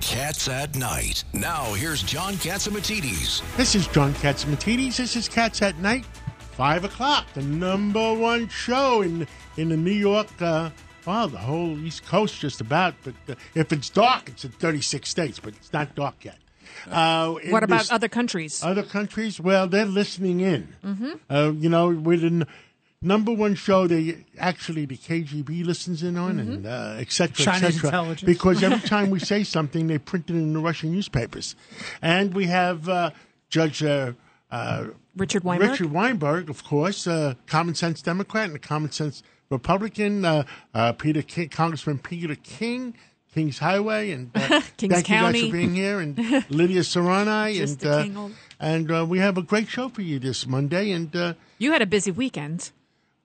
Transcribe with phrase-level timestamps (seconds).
[0.00, 1.24] Cats at Night.
[1.32, 3.42] Now, here's John Catsimatidis.
[3.56, 4.96] This is John Catsimatidis.
[4.96, 6.04] This is Cats at Night,
[6.52, 9.26] 5 o'clock, the number one show in,
[9.56, 10.70] in the New York, uh,
[11.06, 12.94] well, the whole East Coast just about.
[13.04, 16.38] But uh, if it's dark, it's in 36 states, but it's not dark yet.
[16.90, 18.62] Uh, What about other countries?
[18.62, 19.40] other countries?
[19.40, 20.74] Well, they're listening in.
[20.84, 21.10] Mm-hmm.
[21.30, 22.46] Uh, you know, we're the n-
[23.02, 27.58] number one show they actually the KGB listens in on, and uh, et cetera, et
[27.58, 27.88] Chinese cetera.
[27.88, 28.22] intelligence.
[28.22, 31.54] Because every time we say something, they print it in the Russian newspapers.
[32.00, 33.10] And we have uh,
[33.48, 34.12] Judge uh,
[34.50, 34.86] uh,
[35.16, 35.70] Richard Weinberg?
[35.70, 40.24] Richard Weinberg, of course, uh, common sense Democrat and a common sense Republican.
[40.24, 40.44] Uh,
[40.74, 42.94] uh, Peter King, Congressman Peter King.
[43.34, 46.18] Kings Highway and uh, Kings thank you guys for being here and
[46.50, 48.28] Lydia Serrani and uh,
[48.60, 50.90] and uh, we have a great show for you this Monday.
[50.90, 52.72] And uh, You had a busy weekend.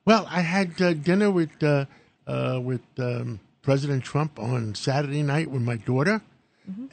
[0.08, 1.86] Well, I had uh, dinner with uh,
[2.26, 6.22] uh, with um, President Trump on Saturday night with my daughter,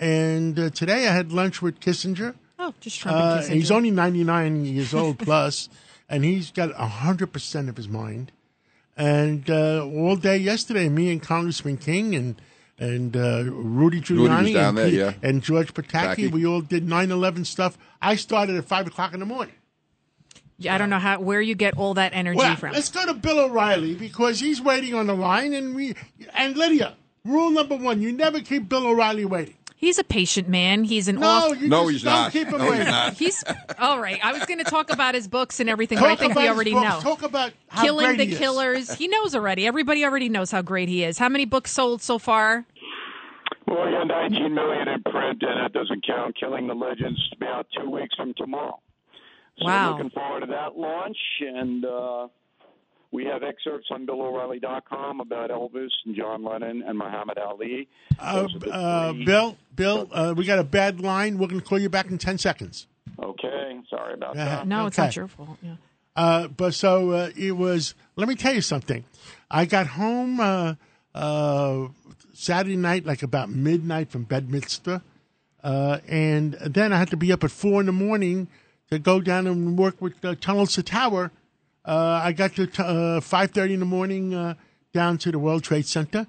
[0.00, 2.34] and uh, today I had lunch with Kissinger.
[2.58, 5.68] Oh, just Trump Uh, and he's only ninety nine years old plus,
[6.08, 8.32] and he's got hundred percent of his mind.
[8.96, 12.42] And uh, all day yesterday, me and Congressman King and
[12.80, 15.12] and uh, Rudy Giuliani down and, there, Pete- yeah.
[15.22, 16.32] and George Pataki, Pataki.
[16.32, 17.78] we all did 9-11 stuff.
[18.02, 19.54] I started at five o'clock in the morning.
[20.64, 22.72] Yeah, I don't know how where you get all that energy Well, from.
[22.72, 25.94] let's go to Bill O'Reilly because he's waiting on the line, and we
[26.34, 26.96] and Lydia.
[27.24, 29.56] Rule number one: you never keep Bill O'Reilly waiting.
[29.76, 30.84] He's a patient man.
[30.84, 31.60] He's an No, off.
[31.60, 32.32] you No, he's don't not.
[32.32, 32.86] keep him No, he's waiting.
[32.86, 33.12] not.
[33.14, 33.44] He's
[33.78, 34.18] all right.
[34.24, 36.72] I was going to talk about his books and everything, but I think we already
[36.74, 37.00] know.
[37.02, 38.38] Talk about how Killing great the he is.
[38.38, 38.94] Killers.
[38.94, 39.66] He knows already.
[39.66, 41.18] Everybody already knows how great he is.
[41.18, 42.64] How many books sold so far?
[43.66, 47.90] Well, yeah, 19 million in print, and that doesn't count Killing the Legends about two
[47.90, 48.80] weeks from tomorrow.
[49.58, 49.92] So Wow.
[49.92, 52.28] looking forward to that launch, and uh,
[53.12, 57.88] we have excerpts on BillO'Reilly.com about Elvis and John Lennon and Muhammad Ali.
[58.18, 59.12] Uh, Those are the uh.
[59.24, 61.38] Bill, Bill, uh, we got a bad line.
[61.38, 62.86] We're going to call you back in ten seconds.
[63.22, 64.44] Okay, sorry about Yeah.
[64.46, 64.66] that.
[64.66, 65.56] No, it's not your fault.
[65.62, 65.76] Yeah.
[66.16, 67.94] Uh, but so uh, it was.
[68.16, 69.04] Let me tell you something.
[69.50, 70.74] I got home uh,
[71.14, 71.88] uh,
[72.32, 75.02] Saturday night, like about midnight from Bedminster,
[75.62, 78.48] uh, and then I had to be up at four in the morning
[78.94, 81.30] to go down and work with uh, Tunnels to Tower.
[81.84, 84.54] Uh, I got to t- uh, five thirty in the morning uh,
[84.92, 86.26] down to the World Trade Center,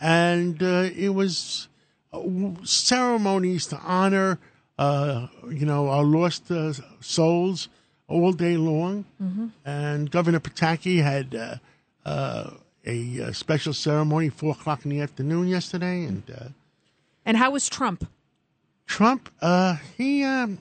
[0.00, 1.68] and uh, it was
[2.12, 2.20] uh,
[2.64, 4.38] ceremonies to honor,
[4.78, 7.68] uh, you know, our lost uh, souls
[8.08, 9.04] all day long.
[9.64, 11.56] And Governor Pataki had uh,
[12.04, 12.50] uh,
[12.84, 16.48] a, special ceremony four o'clock in the afternoon yesterday, and uh,
[17.24, 18.06] And how was Trump?
[18.86, 20.58] Trump uh, he um,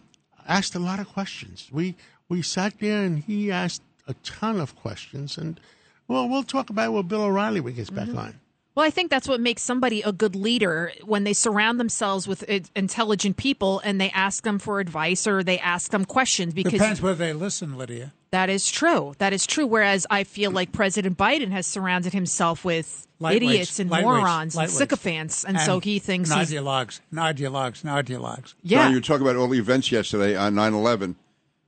[0.47, 1.69] asked a lot of questions.
[1.71, 1.95] We
[2.29, 5.59] we sat there and he asked a ton of questions, and
[6.07, 8.17] well, we'll talk about it with Bill O'Reilly when he gets back mm-hmm.
[8.17, 8.39] on.
[8.73, 12.43] Well, I think that's what makes somebody a good leader when they surround themselves with
[12.73, 17.01] intelligent people and they ask them for advice or they ask them questions because Depends
[17.01, 18.13] whether they listen, Lydia.
[18.31, 19.13] That is true.
[19.17, 19.67] That is true.
[19.67, 24.57] Whereas I feel like President Biden has surrounded himself with Lightweights, idiots and lightweights, morons
[24.57, 28.55] and sycophants, and, so he thinks he's ideologues, ideologues, ideologues.
[28.63, 28.83] yeah.
[28.83, 31.15] John, you were talking about all the events yesterday on 9/11,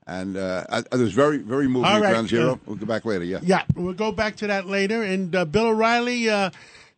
[0.08, 2.54] and uh, I, it was very, very moving All at right, Ground Zero.
[2.54, 3.24] uh, we'll go back later.
[3.24, 3.40] Yeah.
[3.44, 5.04] Yeah, we'll go back to that later.
[5.04, 6.50] And uh, Bill O'Reilly, uh,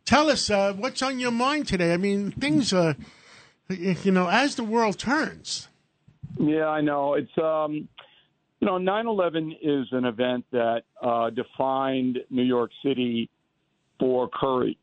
[0.04, 1.92] tell us uh, what's on your mind today.
[1.92, 2.94] I mean, things, uh,
[3.68, 5.68] you know, as the world turns.
[6.38, 7.14] Yeah, I know.
[7.14, 7.88] It's um,
[8.66, 13.30] you know, 9/11 is an event that uh, defined New York City
[14.00, 14.76] for courage.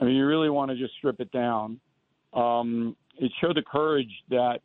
[0.00, 1.80] I mean, you really want to just strip it down.
[2.32, 4.60] Um, it showed the courage that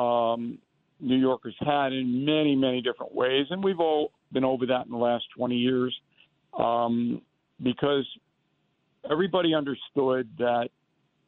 [0.00, 0.58] um,
[0.98, 4.90] New Yorkers had in many, many different ways, and we've all been over that in
[4.90, 5.94] the last 20 years
[6.58, 7.22] um,
[7.62, 8.06] because
[9.08, 10.68] everybody understood that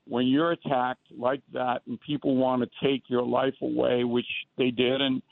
[0.09, 4.27] when you're attacked like that and people want to take your life away, which
[4.57, 5.23] they did, and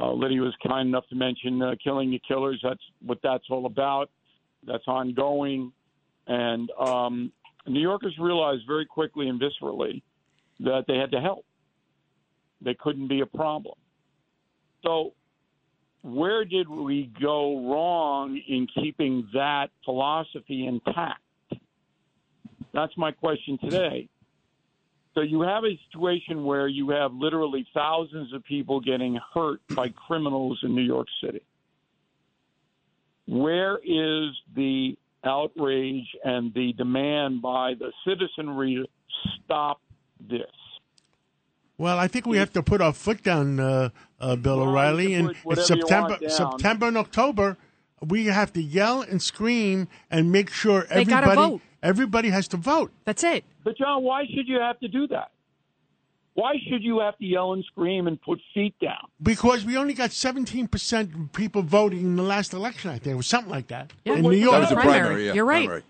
[0.00, 2.60] uh, Lydia was kind enough to mention uh, killing the killers.
[2.62, 4.10] That's what that's all about.
[4.66, 5.72] That's ongoing,
[6.26, 7.32] and um,
[7.66, 10.02] New Yorkers realized very quickly and viscerally
[10.60, 11.44] that they had to help.
[12.60, 13.74] They couldn't be a problem.
[14.84, 15.12] So,
[16.02, 21.20] where did we go wrong in keeping that philosophy intact?
[22.72, 24.08] That's my question today.
[25.14, 29.88] So you have a situation where you have literally thousands of people getting hurt by
[29.90, 31.42] criminals in New York City.
[33.26, 39.80] Where is the outrage and the demand by the citizenry to stop
[40.20, 40.42] this?
[41.78, 43.90] Well, I think we have to put our foot down, uh,
[44.20, 45.12] uh, Bill Well, O'Reilly.
[45.12, 46.30] you In, can put in whatever you September, down.
[46.30, 47.56] September and October,
[48.00, 51.60] we have to yell and scream and make sure everybody vote.
[51.84, 52.90] Everybody has to vote.
[53.04, 53.44] That's it.
[53.62, 55.30] But John, why should you have to do that?
[56.34, 59.06] Why should you have to yell and scream and put feet down?
[59.22, 63.12] Because we only got 17% of people voting in the last election, I think.
[63.12, 63.92] It was something like that.
[64.04, 64.14] Yeah.
[64.14, 64.52] in New York.
[64.54, 64.98] That was the Primary.
[65.00, 65.26] primary.
[65.28, 65.66] Yeah, You're right.
[65.66, 65.82] primary.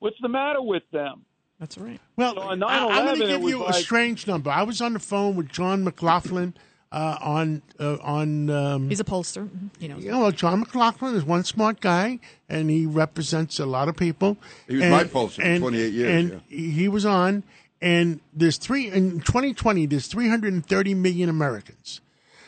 [0.00, 1.24] What's the matter with them?
[1.58, 1.98] That's right.
[2.16, 4.50] Well, So on I, am going to give was you a strange number.
[4.50, 6.54] I was on the phone with John McLaughlin
[6.90, 8.50] uh, on uh, on.
[8.50, 9.48] Um, He's a pollster.
[9.78, 10.04] He knows.
[10.04, 12.18] you know, well, John McLaughlin is one smart guy,
[12.48, 14.36] and he represents a lot of people.
[14.66, 16.58] He was and, my pollster for 28 years, and yeah.
[16.72, 17.44] he was on.
[17.80, 19.86] And there's three in 2020.
[19.86, 22.00] There's 330 million Americans.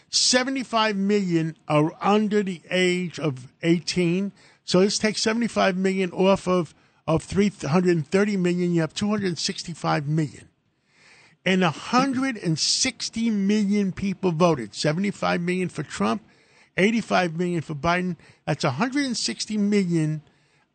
[0.08, 4.32] 75 million are under the age of 18.
[4.64, 6.75] So let's take 75 million off of
[7.06, 8.75] of 330 million.
[8.75, 10.50] You have 265 million
[11.44, 14.75] and 160 million people voted.
[14.75, 16.22] 75 million for Trump
[16.76, 18.16] 85 million for Biden.
[18.46, 20.22] That's 160 million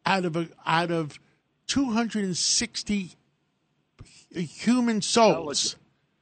[0.06, 1.20] out of a, out of
[1.68, 3.12] 260
[4.32, 5.76] human souls.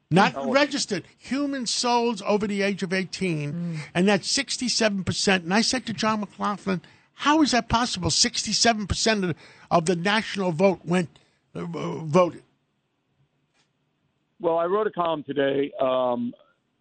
[0.10, 5.88] Not registered human souls over the age of 18 and that's 67% and I said
[5.88, 6.84] to John McLaughlin
[7.16, 8.10] how is that possible?
[8.10, 9.36] 67% of the,
[9.72, 11.18] of the national vote went
[11.56, 12.44] uh, voted
[14.44, 16.34] Well, I wrote a column today, um,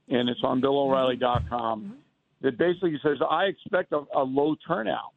[0.08, 1.92] and it's on BillO'Reilly.com, mm-hmm.
[2.40, 5.12] that basically says I expect a, a low turnout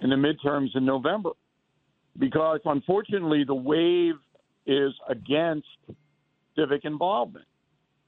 [0.00, 1.30] in the midterms in November
[2.16, 4.14] because, unfortunately, the wave
[4.66, 5.66] is against
[6.56, 7.46] civic involvement.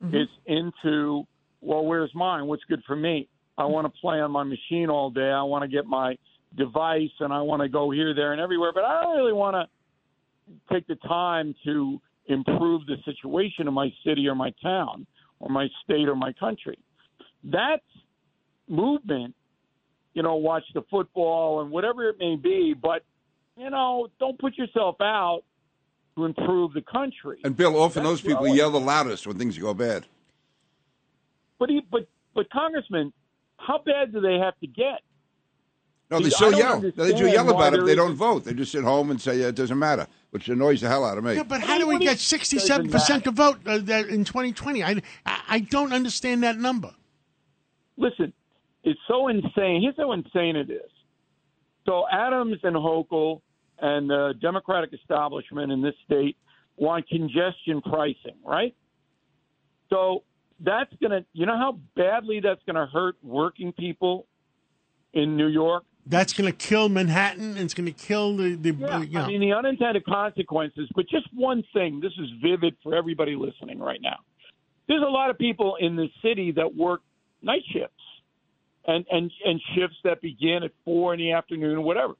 [0.00, 0.14] Mm-hmm.
[0.14, 1.24] It's into,
[1.60, 2.46] well, where's mine?
[2.46, 3.28] What's good for me?
[3.58, 3.72] I mm-hmm.
[3.72, 5.28] want to play on my machine all day.
[5.28, 6.16] I want to get my
[6.56, 9.56] device, and I want to go here, there, and everywhere, but I don't really want
[9.56, 15.06] to take the time to improve the situation in my city or my town
[15.38, 16.78] or my state or my country.
[17.44, 17.80] That
[18.68, 19.34] movement,
[20.14, 23.02] you know, watch the football and whatever it may be, but
[23.56, 25.42] you know, don't put yourself out
[26.16, 27.40] to improve the country.
[27.44, 30.06] And Bill, often That's those people yell the loudest when things go bad.
[31.58, 33.12] But he, but but Congressman,
[33.58, 35.00] how bad do they have to get?
[36.10, 36.80] No, they still yell.
[36.80, 37.84] They do yell about it.
[37.84, 38.44] They don't vote.
[38.44, 41.18] They just sit home and say yeah, it doesn't matter, which annoys the hell out
[41.18, 41.34] of me.
[41.34, 44.82] Yeah, but how do we get sixty-seven percent to vote uh, in 2020?
[44.84, 46.94] I, I I don't understand that number.
[47.96, 48.32] listen,
[48.84, 49.82] it's so insane.
[49.82, 50.90] Here's how insane it is.
[51.86, 53.40] So Adams and Hochul
[53.78, 56.36] and the Democratic establishment in this state
[56.76, 58.74] want congestion pricing, right?
[59.90, 60.22] So
[60.60, 64.26] that's going to, you know how badly that's going to hurt working people
[65.12, 65.84] in New York?
[66.06, 67.50] That's going to kill Manhattan.
[67.50, 68.72] and It's going to kill the the.
[68.72, 69.24] Yeah, uh, you know.
[69.24, 70.88] I mean the unintended consequences.
[70.94, 74.16] But just one thing, this is vivid for everybody listening right now.
[74.88, 77.02] There's a lot of people in the city that work
[77.42, 77.94] night shifts,
[78.86, 82.14] and and and shifts that begin at four in the afternoon or whatever.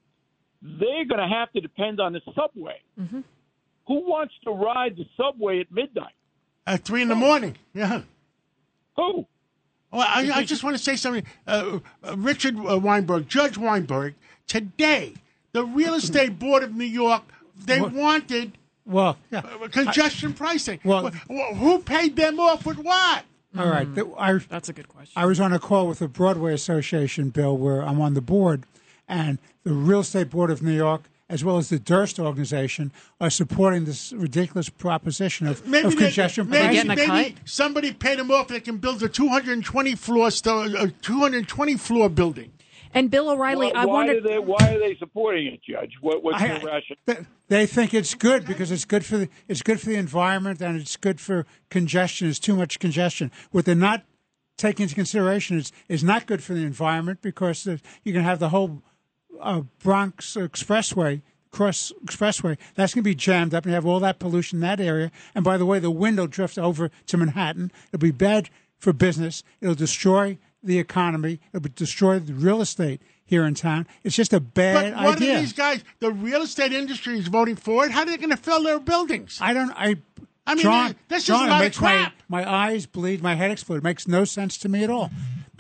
[0.62, 2.82] They're going to have to depend on the subway.
[2.98, 3.22] Who
[4.08, 6.12] wants to ride the subway at midnight?
[6.66, 7.56] At three in the morning.
[7.72, 8.02] Yeah.
[8.96, 9.26] Who?
[9.92, 11.24] Well, I, I just want to say something.
[11.46, 14.14] Uh, uh, Richard uh, Weinberg, Judge Weinberg,
[14.46, 15.14] today,
[15.52, 17.22] the Real Estate Board of New York,
[17.64, 17.92] they What?
[17.92, 18.56] wanted
[18.86, 19.40] Well, yeah.
[19.40, 20.80] uh, congestion pricing.
[20.84, 23.24] Well- Wh- wh- who paid them off with what?
[23.58, 23.92] All right.
[23.92, 25.12] The- I, That's a good question.
[25.16, 28.62] I was on a call with the Broadway Association, Bill, where I'm on the board,
[29.08, 33.30] and the Real Estate Board of New York, as well as the Durst organization, are
[33.30, 36.88] supporting this ridiculous proposition of, Maybe of they- congestion maybe, pricing.
[36.88, 38.48] getting a maybe somebody paid them off.
[38.48, 42.52] They can build a 220 floor, sto- a 220 floor building.
[42.92, 44.14] And Bill O'Reilly, Why, I why wonder.
[44.14, 44.38] do they?
[44.40, 45.92] Why are they supporting it, Judge?
[46.00, 46.82] What, what's I- their rationale?
[47.06, 50.60] They- They think it's good because it's good for the it's good for the environment
[50.60, 52.28] and it's good for congestion.
[52.28, 53.30] It's too much congestion.
[53.52, 54.04] What they're not
[54.56, 58.38] taking into consideration is is not good for the environment because the, you can have
[58.40, 58.82] the whole
[59.42, 64.00] uh, Bronx Expressway cross expressway that's going to be jammed up and you have all
[64.00, 65.10] that pollution in that area.
[65.34, 67.72] And by the way, the wind will drift over to Manhattan.
[67.88, 69.42] It'll be bad for business.
[69.60, 71.40] It'll destroy the economy.
[71.52, 73.86] It'll destroy the real estate here in town.
[74.04, 75.36] It's just a bad But what idea.
[75.36, 75.84] are these guys?
[76.00, 77.90] The real estate industry is voting for it.
[77.92, 79.38] How are they going to fill their buildings?
[79.40, 79.70] I don't.
[79.70, 79.96] I.
[80.46, 82.12] I mean, John, this is John, a lot of makes my, crap.
[82.28, 83.82] my eyes bleed, my head explodes.
[83.82, 85.10] It makes no sense to me at all.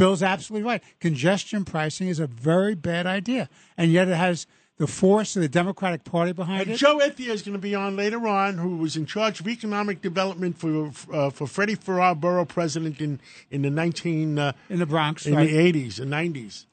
[0.00, 0.82] Bill's absolutely right.
[0.98, 4.46] Congestion pricing is a very bad idea, and yet it has
[4.78, 6.76] the force of the Democratic Party behind And it.
[6.78, 10.00] Joe Ethia is going to be on later on, who was in charge of economic
[10.00, 14.86] development for uh, for Freddie Ferrer Borough President in in the nineteen uh, in the
[14.86, 15.46] Bronx, in right?
[15.46, 16.66] the eighties and nineties.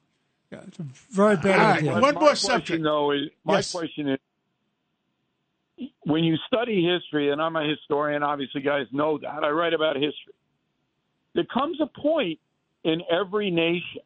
[0.50, 1.92] Yeah, it's a very bad All right, idea.
[1.92, 2.84] one my more question, subject.
[2.84, 3.74] though, is my Yes.
[3.74, 9.44] question is when you study history, and I'm a historian, obviously, guys know that.
[9.44, 10.34] I write about history.
[11.36, 12.40] There comes a point
[12.88, 14.02] in every nation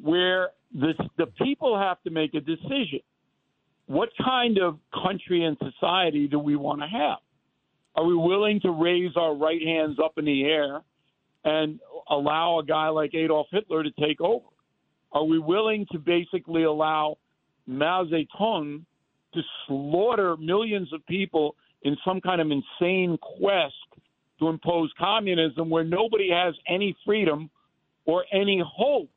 [0.00, 3.00] where the, the people have to make a decision.
[3.86, 7.18] What kind of country and society do we want to have?
[7.94, 10.80] Are we willing to raise our right hands up in the air
[11.44, 14.46] and allow a guy like Adolf Hitler to take over?
[15.12, 17.18] Are we willing to basically allow
[17.66, 18.82] Mao Zedong
[19.34, 23.74] to slaughter millions of people in some kind of insane quest
[24.38, 27.50] to impose communism where nobody has any freedom
[28.04, 29.10] or any hope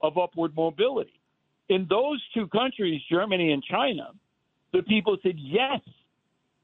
[0.00, 1.12] of upward mobility?
[1.68, 4.10] In those two countries, Germany and China,
[4.72, 5.80] the people said, yes,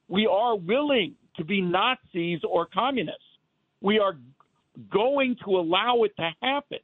[0.09, 3.23] we are willing to be Nazis or communists.
[3.81, 4.17] We are
[4.93, 6.79] going to allow it to happen.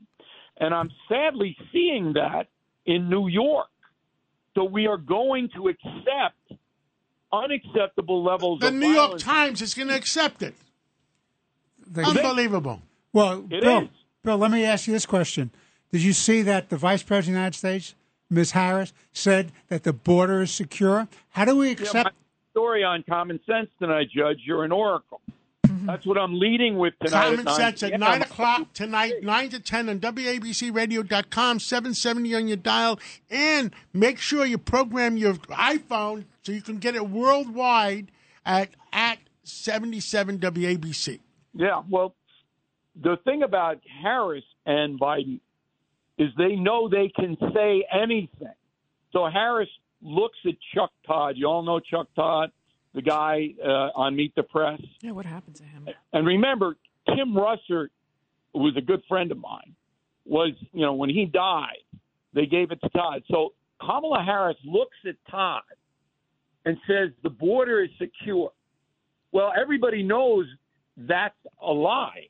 [0.58, 2.48] And I'm sadly seeing that
[2.86, 3.68] in New York.
[4.54, 6.60] So we are going to accept
[7.32, 9.18] unacceptable levels The of New York.
[9.18, 10.54] Times is going to accept it.
[11.86, 12.80] They- Unbelievable.
[13.12, 13.88] well, It Bill, is.
[14.24, 15.50] Bill, let me ask you this question:
[15.92, 17.94] Did you see that the Vice President of the United States,
[18.30, 18.52] Ms.
[18.52, 21.06] Harris, said that the border is secure?
[21.30, 22.04] How do we Yeah, accept?
[22.06, 22.10] my
[22.50, 24.38] story on common sense tonight, Judge.
[24.44, 25.20] You're an oracle.
[25.66, 25.86] Mm-hmm.
[25.86, 27.36] That's what I'm leading with tonight.
[27.36, 28.00] Common at sense at p.m.
[28.00, 32.98] 9 o'clock tonight, 9 to 10 on WABCRadio.com, 770 on your dial.
[33.30, 38.10] And make sure you program your iPhone so you can get it worldwide
[38.46, 41.20] at, at 77 WABC.
[41.54, 42.14] Yeah, well,
[43.00, 45.40] the thing about Harris and Biden
[46.18, 48.54] is they know they can say anything.
[49.12, 49.68] So Harris
[50.00, 51.34] looks at Chuck Todd.
[51.36, 52.50] You all know Chuck Todd,
[52.94, 54.80] the guy uh, on Meet the Press.
[55.00, 55.88] Yeah, what happened to him?
[56.12, 56.76] And remember,
[57.08, 57.88] Tim Russert,
[58.52, 59.74] who was a good friend of mine,
[60.24, 61.82] was, you know, when he died,
[62.32, 63.22] they gave it to Todd.
[63.30, 65.62] So Kamala Harris looks at Todd
[66.64, 68.52] and says the border is secure.
[69.32, 70.46] Well, everybody knows
[70.96, 72.28] that's a lie.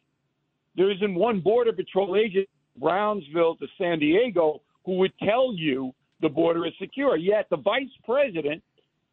[0.77, 6.29] There isn't one Border Patrol agent, Brownsville to San Diego, who would tell you the
[6.29, 7.17] border is secure.
[7.17, 8.63] Yet the vice president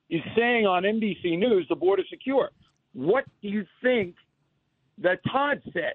[0.10, 2.50] is saying on NBC News the border is secure.
[2.94, 4.15] What do you think
[4.98, 5.94] that Todd said?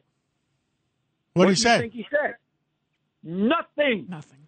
[1.34, 1.80] What, do he you said?
[1.80, 2.36] think he said?
[3.22, 4.06] Nothing.
[4.08, 4.38] Nothing.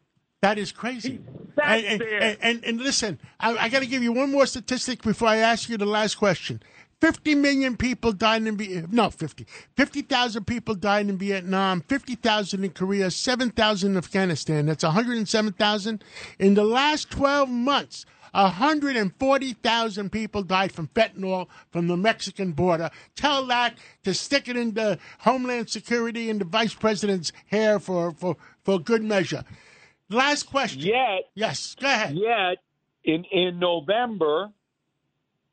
[0.41, 1.21] That is crazy.
[1.63, 5.03] And, and, and, and, and listen, I, I got to give you one more statistic
[5.03, 6.63] before I ask you the last question.
[7.01, 8.91] 50 million people died in Vietnam.
[8.91, 9.47] No, 50.
[9.77, 14.67] 50,000 people died in Vietnam, 50,000 in Korea, 7,000 in Afghanistan.
[14.67, 16.03] That's 107,000.
[16.41, 22.91] In the last 12 months, 140,000 people died from fentanyl from the Mexican border.
[23.17, 28.13] Tell that to stick it in the Homeland Security and the Vice President's hair for,
[28.13, 29.45] for, for good measure.
[30.11, 30.83] Last question.
[30.83, 32.17] Yet, Yes, go ahead.
[32.17, 32.59] yet
[33.05, 34.51] in in November,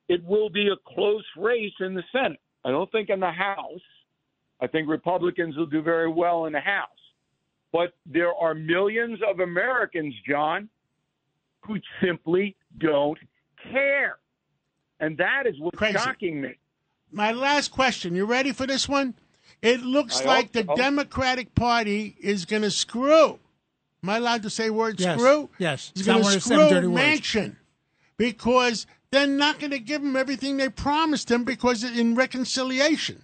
[0.07, 2.39] it will be a close race in the Senate.
[2.63, 3.81] I don't think in the House.
[4.61, 6.89] I think Republicans will do very well in the House.
[7.71, 10.69] But there are millions of Americans, John,
[11.65, 13.17] who simply don't
[13.71, 14.17] care.
[14.99, 15.97] And that is what's Crazy.
[15.97, 16.55] shocking me.
[17.11, 18.15] My last question.
[18.15, 19.13] You ready for this one?
[19.61, 20.75] It looks I like hope the so.
[20.75, 23.39] Democratic Party is going to screw.
[24.03, 25.17] Am I allowed to say word Yes.
[25.19, 25.49] screw?
[25.57, 25.91] Yes.
[25.91, 27.21] It's It's going to one of them dirty screw words.
[27.21, 27.55] Manchin
[28.17, 33.23] because they're not going to give him everything they promised him because in reconciliation,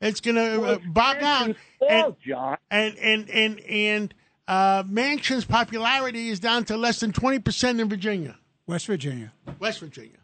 [0.00, 1.48] it's going to uh, bog down.
[1.50, 1.56] Manchin's
[1.88, 2.56] And, fault, John.
[2.70, 4.14] and and and and
[4.46, 9.32] uh, Manchin's popularity is down to less than twenty percent in Virginia, West Virginia.
[9.58, 10.18] West Virginia.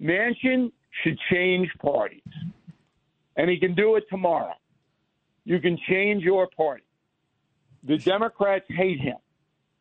[0.00, 2.22] Manchin should change parties,
[3.36, 4.54] and he can do it tomorrow.
[5.44, 6.84] You can change your party.
[7.84, 9.16] The Democrats hate him,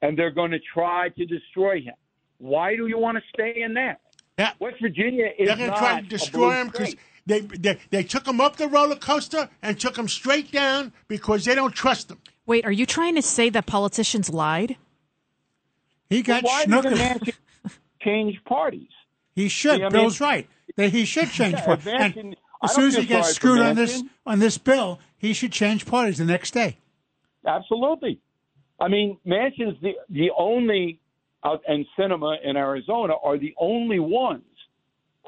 [0.01, 1.93] and they're going to try to destroy him.
[2.37, 4.01] Why do you want to stay in that?
[4.37, 4.53] Yeah.
[4.59, 7.77] West Virginia is They're going to not try to destroy blue him because they, they
[7.91, 11.73] they took him up the roller coaster and took him straight down because they don't
[11.73, 12.17] trust him.
[12.45, 14.75] Wait, are you trying to say that politicians lied?
[16.09, 16.83] He got Why snookered.
[16.83, 17.33] doesn't Manchin
[18.01, 18.89] change parties?
[19.35, 19.77] He should.
[19.77, 20.49] See, I Bill's mean- right.
[20.75, 21.87] That he should change Yeah, parties.
[21.87, 25.85] And as soon as he gets screwed on this on this bill, he should change
[25.85, 26.77] parties the next day.
[27.45, 28.19] Absolutely.
[28.79, 30.99] I mean, Manchin's the the only
[31.45, 34.43] out and Sinema in Arizona are the only ones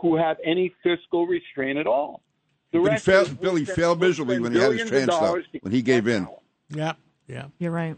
[0.01, 2.21] who have any fiscal restraint at all.
[2.71, 5.03] The But he failed, is- Bill, failed miserably when he had his billions of trans
[5.11, 6.25] stuff, dollars to when he gave in.
[6.25, 6.39] power.
[6.69, 6.93] Yeah,
[7.27, 7.45] yeah.
[7.59, 7.95] You're right.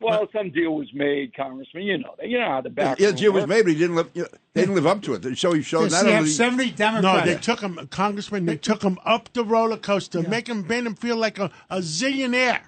[0.00, 1.82] Well, some deal was made, Congressman.
[1.82, 2.28] You know that.
[2.28, 3.00] You know how the back.
[3.00, 4.08] Yeah, deal was made, but he didn't live.
[4.14, 5.36] You know, they didn't live up to it.
[5.36, 8.46] So he showed Yes, not you have only 70 No, they took him, Congressman.
[8.46, 11.78] They took him up the roller coaster, make him, made him feel like a, a
[11.78, 12.60] zillionaire,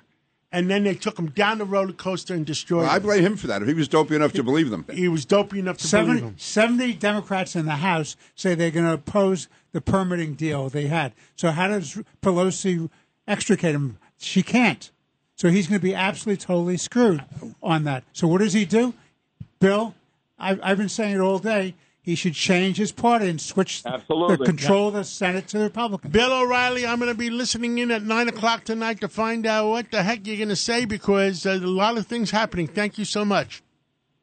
[0.52, 3.02] and then they took him down the roller coaster and destroyed Well, I him.
[3.02, 3.62] blame him for that.
[3.62, 6.21] If he was dopey enough to believe them, He was dopey enough to believe 70,
[6.21, 6.35] him.
[6.38, 11.12] 70 Democrats in the House say they're going to oppose the permitting deal they had.
[11.37, 12.90] So how does Pelosi
[13.28, 13.99] extricate him?
[14.19, 14.90] She can't.
[15.37, 17.25] So he's going to be absolutely totally screwed
[17.62, 18.04] on that.
[18.12, 18.92] So what does he do?
[19.61, 19.95] Bill,
[20.38, 21.75] I've, I've been saying it all day.
[22.10, 24.38] He should change his party and switch Absolutely.
[24.38, 26.12] the control of the Senate to the Republicans.
[26.12, 29.68] Bill O'Reilly, I'm going to be listening in at 9 o'clock tonight to find out
[29.68, 32.66] what the heck you're going to say because there's a lot of things happening.
[32.66, 33.62] Thank you so much.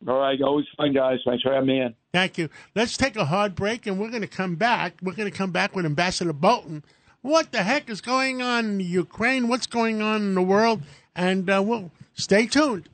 [0.06, 1.20] All right, always fun, guys.
[1.26, 1.96] Thanks for having me in.
[2.12, 2.50] Thank you.
[2.76, 4.96] Let's take a hard break and we're going to come back.
[5.02, 6.84] We're going to come back with Ambassador Bolton.
[7.22, 9.48] What the heck is going on in Ukraine?
[9.48, 10.82] What's going on in the world?
[11.16, 12.90] And uh, we'll stay tuned.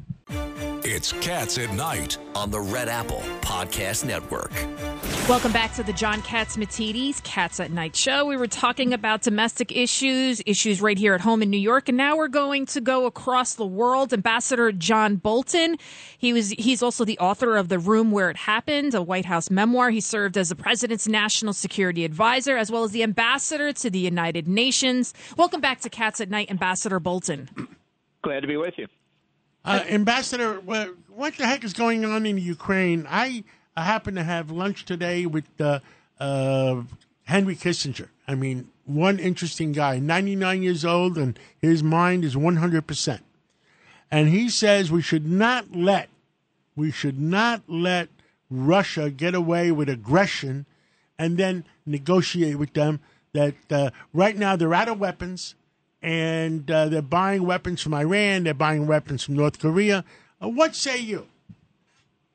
[0.86, 2.18] It's Cats at Night.
[2.36, 4.52] on the Red Apple Podcast Network.
[5.30, 8.26] Welcome back to the John Catsimatidis Cats at Night show.
[8.26, 11.98] We were talking about domestic issues, issues right here at home in New York, and
[11.98, 14.12] now we're going to go across the world.
[14.12, 15.78] Ambassador John Bolton,
[16.18, 19.50] he was he's also the author of The Room Where It Happened, a White House
[19.50, 19.90] memoir.
[19.90, 24.00] He served as the president's national security advisor as well as the ambassador to the
[24.00, 25.14] United Nations.
[25.38, 27.70] Welcome back to Cats at Night, Ambassador Bolton.
[28.22, 28.88] Glad to be with you.
[29.66, 33.08] Uh, Ambassador, wha- what the heck is going on in Ukraine?
[33.10, 33.44] I,
[33.78, 33.84] I
[34.16, 35.80] to have lunch today with uh,
[36.20, 36.82] uh,
[37.24, 38.10] Henry Kissinger.
[38.28, 43.20] I mean, one interesting guy, 99 years old, and his mind is 100%.
[44.12, 46.10] And he says we should not let,
[46.76, 48.10] we should not let
[48.50, 50.66] Russia get away with aggression
[51.18, 53.00] and then negotiate with them.
[53.32, 55.56] That uh, right now they're out of weapons
[56.04, 60.04] and uh, they're buying weapons from Iran, they're buying weapons from North Korea.
[60.44, 61.28] Uh, what say you?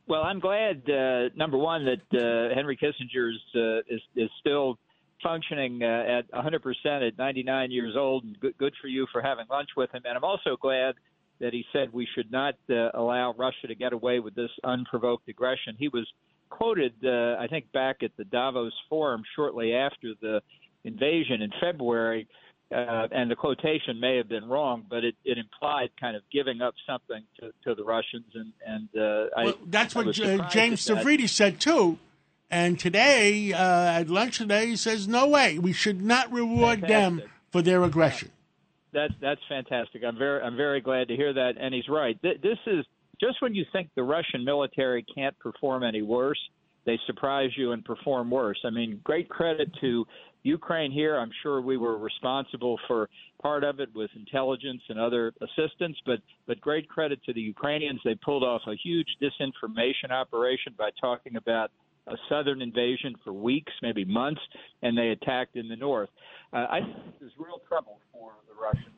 [0.09, 4.79] Well, I'm glad, uh, number one, that uh, Henry Kissinger is, uh, is is still
[5.23, 8.25] functioning uh, at 100% at 99 years old.
[8.25, 10.03] And good, good for you for having lunch with him.
[10.07, 10.95] And I'm also glad
[11.41, 12.55] that he said we should not
[12.95, 15.77] allow Russia to get away with this unprovoked aggression.
[15.79, 16.07] He was
[16.51, 20.41] quoted, I think, back at the Davos Forum shortly after the
[20.85, 22.27] invasion in February.
[22.71, 26.61] Uh, and the quotation may have been wrong, but it, it implied kind of giving
[26.61, 30.85] up something to, to the Russians, and and uh, I, that's I what J- James.
[30.85, 31.99] Stavridis said too.
[32.51, 37.23] And today, uh, at lunch today, he says, no way, we should not reward them
[37.51, 38.31] for their aggression.
[38.93, 40.03] That's that's fantastic.
[40.03, 42.21] I'm very I'm very glad to hear that, and he's right.
[42.23, 42.85] Th- This is
[43.21, 46.41] just when you think the Russian military can't perform any worse,
[46.87, 48.59] they surprise you and perform worse.
[48.65, 50.07] I mean, great credit to
[50.43, 51.17] Ukraine here.
[51.17, 53.09] I'm sure we were responsible for
[53.43, 58.01] part of it with intelligence and other assistance, but but great credit to the Ukrainians.
[58.05, 61.71] They pulled off a huge disinformation operation by talking about
[62.07, 64.41] a southern invasion for weeks, maybe months,
[64.83, 66.09] and they attacked in the north.
[66.53, 68.95] Uh, I think there's real trouble for the Russians.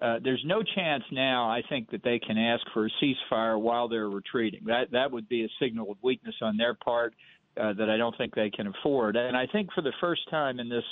[0.00, 3.88] Uh, there's no chance now, I think, that they can ask for a ceasefire while
[3.88, 4.62] they're retreating.
[4.66, 7.14] That that would be a signal of weakness on their part
[7.60, 9.16] uh, that I don't think they can afford.
[9.16, 10.84] And I think for the first time in this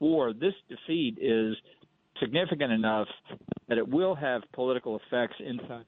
[0.00, 1.56] war, this defeat is
[2.20, 3.08] significant enough
[3.68, 5.84] that it will have political effects inside.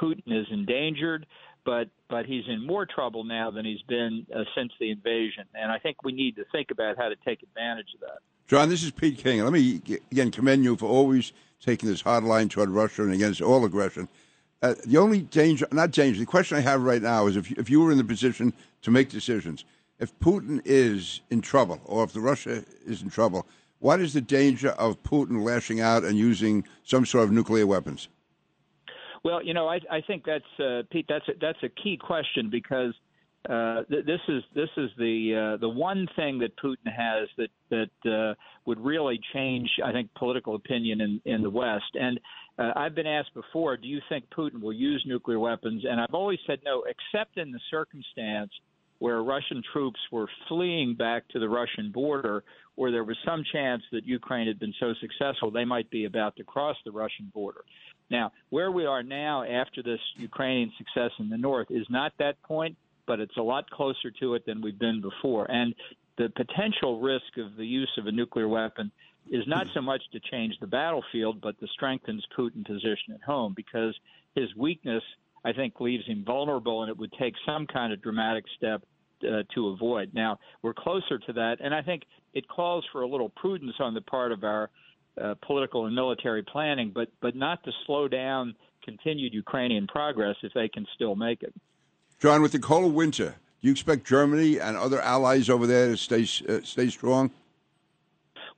[0.00, 1.26] Putin is endangered,
[1.64, 5.72] but but he's in more trouble now than he's been uh, since the invasion, and
[5.72, 8.18] I think we need to think about how to take advantage of that.
[8.46, 9.42] John, this is Pete King.
[9.42, 13.42] Let me again commend you for always taking this hard line toward Russia and against
[13.42, 14.08] all aggression.
[14.60, 17.56] Uh, the only danger, not danger, the question I have right now is if you,
[17.58, 19.64] if you were in the position to make decisions,
[20.00, 23.46] if Putin is in trouble or if the Russia is in trouble,
[23.78, 28.08] what is the danger of Putin lashing out and using some sort of nuclear weapons?
[29.24, 31.06] Well, you know, I, I think that's uh, Pete.
[31.08, 32.94] That's a, that's a key question because
[33.48, 37.50] uh, th- this is this is the uh, the one thing that Putin has that
[37.70, 41.94] that uh, would really change, I think, political opinion in in the West.
[41.94, 42.20] And
[42.58, 45.84] uh, I've been asked before, do you think Putin will use nuclear weapons?
[45.88, 48.50] And I've always said no, except in the circumstance
[48.98, 52.42] where Russian troops were fleeing back to the Russian border,
[52.74, 56.34] where there was some chance that Ukraine had been so successful they might be about
[56.36, 57.60] to cross the Russian border.
[58.10, 62.42] Now, where we are now after this Ukrainian success in the north is not that
[62.42, 65.48] point, but it's a lot closer to it than we've been before.
[65.50, 65.74] And
[66.16, 68.90] the potential risk of the use of a nuclear weapon
[69.30, 73.54] is not so much to change the battlefield, but to strengthens Putin's position at home
[73.56, 73.94] because
[74.34, 75.02] his weakness,
[75.44, 78.82] I think, leaves him vulnerable, and it would take some kind of dramatic step
[79.22, 80.14] uh, to avoid.
[80.14, 82.02] Now, we're closer to that, and I think
[82.34, 84.70] it calls for a little prudence on the part of our
[85.20, 90.52] uh, political and military planning, but but not to slow down continued Ukrainian progress if
[90.54, 91.52] they can still make it.
[92.20, 95.96] John, with the cold winter, do you expect Germany and other allies over there to
[95.96, 97.30] stay uh, stay strong?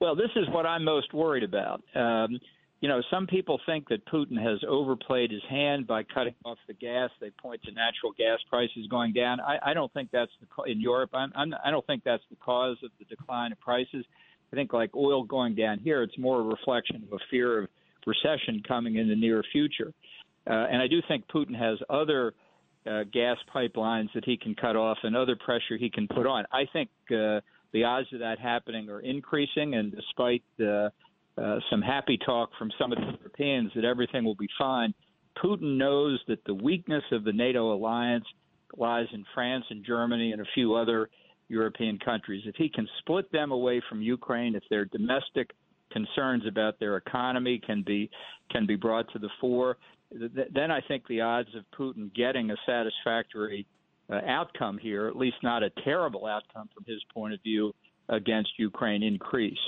[0.01, 1.83] Well, this is what I'm most worried about.
[1.95, 2.41] Um,
[2.81, 6.73] you know, some people think that Putin has overplayed his hand by cutting off the
[6.73, 7.11] gas.
[7.21, 9.41] They point to natural gas prices going down.
[9.41, 11.11] I, I don't think that's the, in Europe.
[11.13, 14.07] I'm, I'm, I don't think that's the cause of the decline of prices.
[14.51, 17.69] I think, like oil going down here, it's more a reflection of a fear of
[18.07, 19.93] recession coming in the near future.
[20.49, 22.33] Uh, and I do think Putin has other
[22.87, 26.47] uh, gas pipelines that he can cut off and other pressure he can put on.
[26.51, 27.41] I think uh,
[27.73, 30.91] the odds of that happening are increasing, and despite uh,
[31.39, 34.93] uh, some happy talk from some of the Europeans that everything will be fine.
[35.43, 38.25] Putin knows that the weakness of the NATO alliance
[38.77, 41.09] lies in France and Germany and a few other
[41.49, 42.43] European countries.
[42.47, 45.51] If he can split them away from Ukraine, if their domestic
[45.91, 48.11] concerns about their economy can be
[48.51, 49.77] can be brought to the fore,
[50.17, 53.67] th- then I think the odds of Putin getting a satisfactory
[54.11, 57.73] uh, outcome here, at least not a terrible outcome from his point of view,
[58.09, 59.59] against Ukraine increase.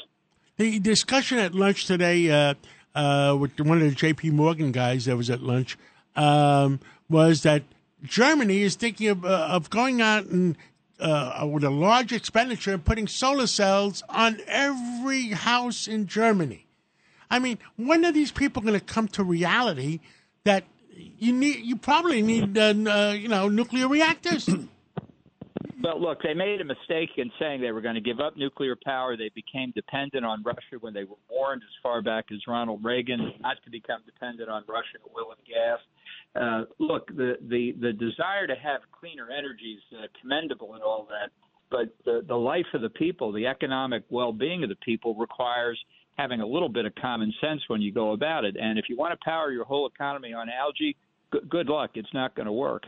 [0.56, 2.54] The discussion at lunch today uh,
[2.94, 4.30] uh, with one of the J.P.
[4.30, 5.78] Morgan guys that was at lunch
[6.16, 7.62] um, was that
[8.02, 10.56] Germany is thinking of, uh, of going out and
[11.00, 16.66] uh, with a large expenditure and putting solar cells on every house in Germany.
[17.30, 20.00] I mean, when are these people going to come to reality
[20.44, 20.64] that
[20.96, 21.64] you need?
[21.64, 24.48] You probably need, uh, uh, you know, nuclear reactors.
[25.82, 28.76] But look, they made a mistake in saying they were going to give up nuclear
[28.84, 29.16] power.
[29.16, 33.32] They became dependent on Russia when they were warned as far back as Ronald Reagan
[33.40, 35.80] not to become dependent on Russian oil and gas.
[36.34, 41.08] Uh, look, the, the, the desire to have cleaner energy is uh, commendable and all
[41.10, 41.30] that,
[41.68, 45.78] but the, the life of the people, the economic well being of the people requires
[46.16, 48.56] having a little bit of common sense when you go about it.
[48.60, 50.96] And if you want to power your whole economy on algae,
[51.32, 51.92] g- good luck.
[51.94, 52.84] It's not going to work.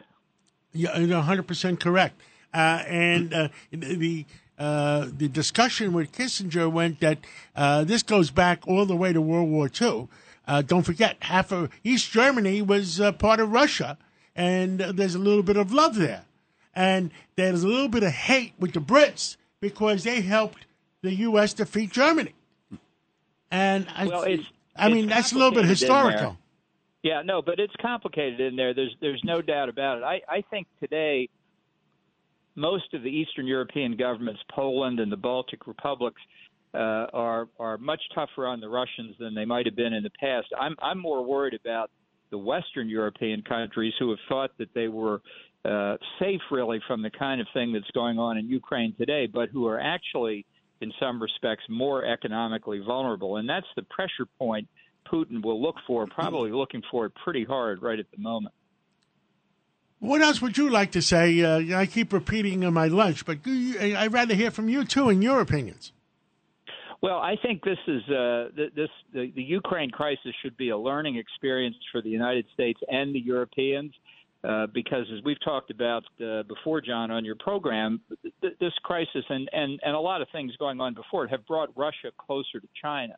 [0.72, 2.20] Yeah, you're 100% correct.
[2.52, 7.18] Uh, and uh, the uh, the discussion with Kissinger went that
[7.56, 10.06] uh, this goes back all the way to World War II.
[10.46, 13.98] Uh, don't forget, half of East Germany was uh, part of Russia,
[14.37, 16.26] and there's a little bit of love there,
[16.72, 20.66] and there's a little bit of hate with the Brits because they helped
[21.02, 21.52] the U.S.
[21.54, 22.34] defeat Germany.
[23.50, 24.44] And I, well, it's,
[24.76, 26.38] I mean, that's a little bit historical.
[27.02, 28.72] Yeah, no, but it's complicated in there.
[28.72, 30.04] There's there's no doubt about it.
[30.04, 31.28] I, I think today
[32.57, 36.20] most of the Eastern European governments, Poland and the Baltic republics,
[36.72, 40.11] uh, are are much tougher on the Russians than they might have been in the
[40.18, 40.48] past.
[40.59, 41.90] I'm I'm more worried about
[42.30, 45.20] the Western European countries who have thought that they were
[45.64, 49.50] uh, safe, really, from the kind of thing that's going on in Ukraine today, but
[49.50, 50.44] who are actually,
[50.80, 54.68] in some respects, more economically vulnerable, and that's the pressure point
[55.10, 58.54] Putin will look for, probably looking for it pretty hard right at the moment.
[59.98, 61.40] What else would you like to say?
[61.40, 65.22] Uh, I keep repeating in my lunch, but I'd rather hear from you too, in
[65.22, 65.92] your opinions.
[67.00, 71.16] Well, I think this is uh, this the, the Ukraine crisis should be a learning
[71.16, 73.92] experience for the United States and the Europeans,
[74.46, 78.00] uh, because as we've talked about uh, before, John, on your program,
[78.42, 81.46] th- this crisis and, and and a lot of things going on before it have
[81.46, 83.14] brought Russia closer to China,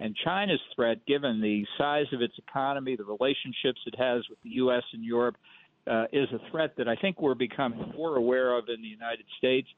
[0.00, 4.50] and China's threat, given the size of its economy, the relationships it has with the
[4.50, 4.82] U.S.
[4.92, 5.36] and Europe
[5.86, 9.26] uh, is a threat that I think we're becoming more aware of in the United
[9.36, 9.68] States.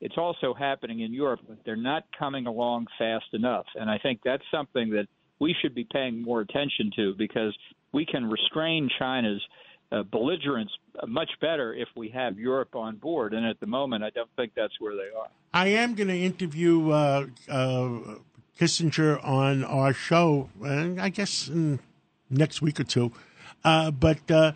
[0.00, 3.64] It's also happening in Europe, but they're not coming along fast enough.
[3.74, 5.06] And I think that's something that
[5.40, 7.56] we should be paying more attention to because
[7.92, 9.65] we can restrain China's uh,
[10.10, 10.70] belligerence
[11.06, 13.34] much better if we have Europe on board.
[13.34, 15.28] And at the moment, I don't think that's where they are.
[15.52, 17.98] I am going to interview uh, uh,
[18.58, 21.50] Kissinger on our show, and I guess
[22.30, 23.12] next week or two.
[23.64, 24.52] Uh, but uh,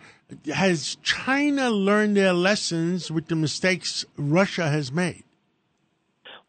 [0.53, 5.23] has China learned their lessons with the mistakes Russia has made?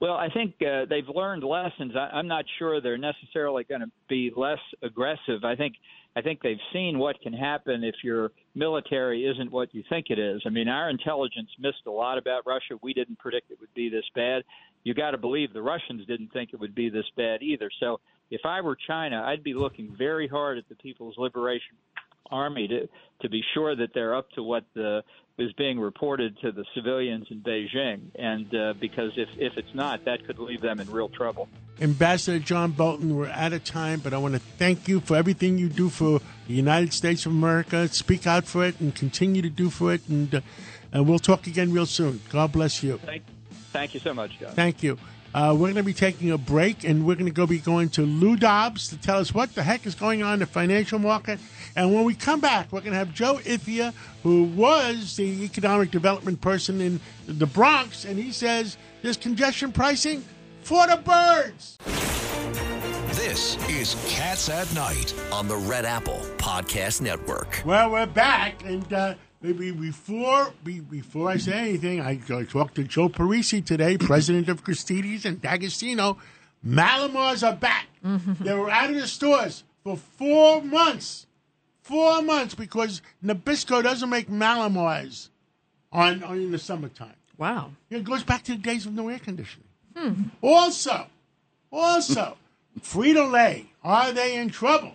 [0.01, 1.95] Well, I think uh, they've learned lessons.
[1.97, 5.45] I, I'm not sure they're necessarily going to be less aggressive.
[5.45, 5.75] I think
[6.15, 10.19] I think they've seen what can happen if your military isn't what you think it
[10.19, 10.43] is.
[10.45, 12.79] I mean, our intelligence missed a lot about Russia.
[12.83, 14.43] We didn't predict it would be this bad.
[14.85, 17.71] You got to believe the Russians didn't think it would be this bad either.
[17.81, 21.77] So, if I were China, I'd be looking very hard at the People's Liberation
[22.33, 22.89] army to
[23.21, 25.03] to be sure that they're up to what the,
[25.39, 30.05] is being reported to the civilians in Beijing, and uh, because if if it's not,
[30.05, 31.49] that could leave them in real trouble.
[31.81, 35.59] Ambassador John Bolton, we're out of time, but I want to thank you for everything
[35.59, 37.89] you do for the United States of America.
[37.89, 40.43] Speak out for it and continue to do for it, and
[40.95, 42.21] uh, we'll talk again real soon.
[42.31, 42.99] God bless you.
[42.99, 43.23] Thank,
[43.73, 44.53] thank you so much, John.
[44.53, 44.99] Thank you.
[45.35, 47.89] Uh, we're going to be taking a break, and we're going to go be going
[47.91, 50.99] to Lou Dobbs to tell us what the heck is going on in the financial
[50.99, 51.41] market.
[51.75, 55.91] And when we come back, we're going to have Joe Ithia, who was the economic
[55.91, 60.23] development person in the Bronx, and he says there's congestion pricing
[60.63, 61.79] for the birds.
[63.17, 65.15] This is Cats at Night.
[65.33, 67.63] on the Red Apple Podcast Network.
[67.65, 72.77] Well, we're back, and uh, maybe before be, before I say anything, I, I talked
[72.77, 76.19] to Joe Parisi today, president of Gristedes and D'Agostino.
[76.67, 77.89] Mallomars are back.
[78.05, 78.45] Mm-hmm.
[78.45, 81.27] they were out of the stores for four months,
[81.83, 85.29] four months because Nabisco doesn't make Mallomars
[85.93, 87.15] on, on in the summertime.
[87.39, 87.73] Wow.
[87.91, 89.67] It goes back to the days of no air conditioning.
[89.97, 90.23] Hmm.
[90.41, 91.07] Also,
[91.71, 92.37] also,
[92.81, 94.95] Frito Lay, are they in trouble?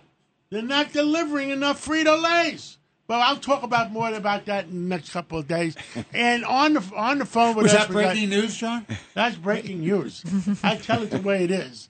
[0.50, 2.77] They're not delivering enough Frito Lays.
[3.08, 5.74] Well, I'll talk about more about that in the next couple of days.
[6.12, 8.86] And on the on the phone with Was us, that we got- breaking news, John?
[9.14, 10.22] that's breaking news.
[10.62, 11.88] I tell it the way it is.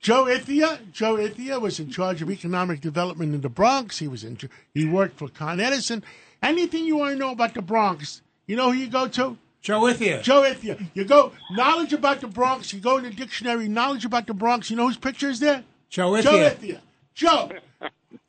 [0.00, 3.98] Joe Ithia, Joe Ithia was in charge of economic development in the Bronx.
[3.98, 4.38] He was in,
[4.72, 6.02] he worked for Con Edison.
[6.42, 9.36] Anything you want to know about the Bronx, you know who you go to?
[9.60, 10.22] Joe Ithia.
[10.22, 10.78] Joe Ithia.
[10.94, 12.72] You go knowledge about the Bronx.
[12.72, 14.70] You go in the dictionary, knowledge about the Bronx.
[14.70, 15.64] You know whose picture is there?
[15.90, 16.22] Joe Ithia.
[16.22, 16.38] Joe.
[16.46, 16.80] Ithia.
[17.14, 17.50] Joe,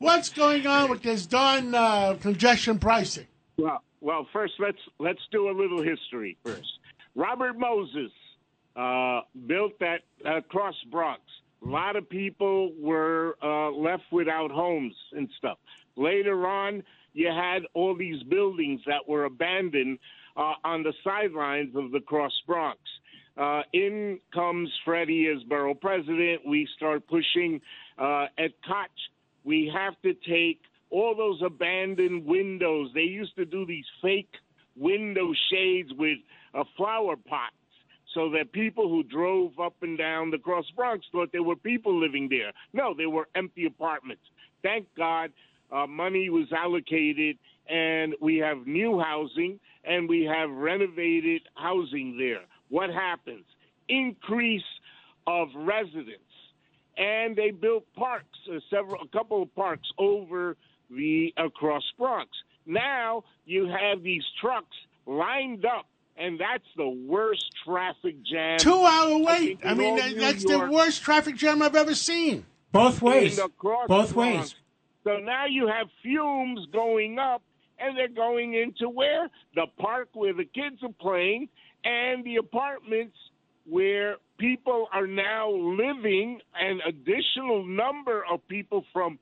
[0.02, 3.28] what's going on with this darn uh, congestion pricing?
[3.58, 6.80] Well, well, first let's let's do a little history first.
[7.16, 8.12] Robert Moses
[8.76, 11.22] uh, built that uh, Cross Bronx.
[11.64, 15.60] A lot of people were uh, left without homes and stuff.
[15.96, 16.82] Later on,
[17.14, 20.00] you had all these buildings that were abandoned
[20.36, 22.80] uh, on the sidelines of the Cross Bronx.
[23.38, 26.42] Uh, in comes Freddie as borough president.
[26.48, 27.62] We start pushing
[27.98, 28.90] uh, at Koch.
[29.44, 32.92] We have to take all those abandoned windows.
[32.94, 34.34] They used to do these fake
[34.76, 36.18] window shades with
[36.54, 37.56] uh, flower pots
[38.14, 41.98] so that people who drove up and down the Cross Bronx thought there were people
[41.98, 42.52] living there.
[42.74, 44.24] No, they were empty apartments.
[44.62, 45.32] Thank God
[45.72, 47.38] uh, money was allocated
[47.70, 52.42] and we have new housing and we have renovated housing there.
[52.70, 53.46] What happens?
[53.88, 54.62] Increase
[55.28, 56.20] of residents.
[56.98, 60.58] And they built parks, uh, several, a couple of parks over
[60.90, 62.30] the across Bronx.
[62.66, 64.76] Now you have these trucks
[65.06, 68.60] lined up, and that's the worst traffic jam.
[68.60, 69.60] Two hour wait.
[69.60, 72.46] think I mean, that, that's York- the worst traffic jam I've ever seen.
[72.72, 73.38] Both ways.
[73.40, 73.48] in
[73.88, 74.14] Both Bronx.
[74.16, 74.56] ways.
[75.04, 77.42] So now you have fumes going up,
[77.80, 79.30] and they're going into where?
[79.56, 81.50] The park where the kids are playing,
[81.84, 83.18] and the apartments
[83.66, 89.20] where people are now living, an additional number of people from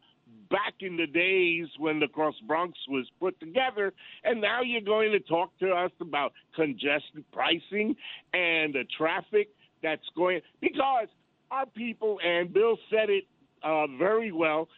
[0.49, 3.93] back in the days when the Cross Bronx was put together.
[4.23, 7.95] And now you're going to talk to us about congestion pricing
[8.33, 9.49] and the traffic
[9.83, 11.07] that's going because
[11.51, 13.25] our people and Bill said it
[13.61, 14.69] uh, very well.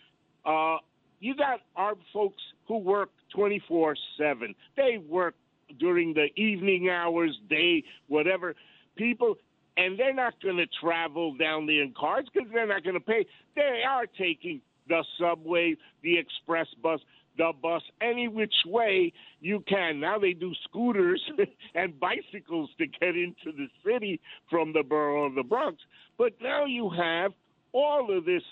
[0.43, 0.77] Uh,
[1.19, 4.55] you got our folks who work 24 7.
[4.75, 5.35] They work
[5.79, 8.55] during the evening hours, day, whatever.
[8.95, 9.35] People,
[9.77, 12.99] and they're not going to travel down there in cars because they're not going to
[12.99, 13.25] pay.
[13.55, 16.99] They are taking the subway, the express bus,
[17.37, 19.99] the bus, any which way you can.
[19.99, 21.21] Now they do scooters
[21.75, 25.81] and bicycles to get into the city from the borough of the Bronx.
[26.17, 27.31] But now you have
[27.71, 28.43] all of this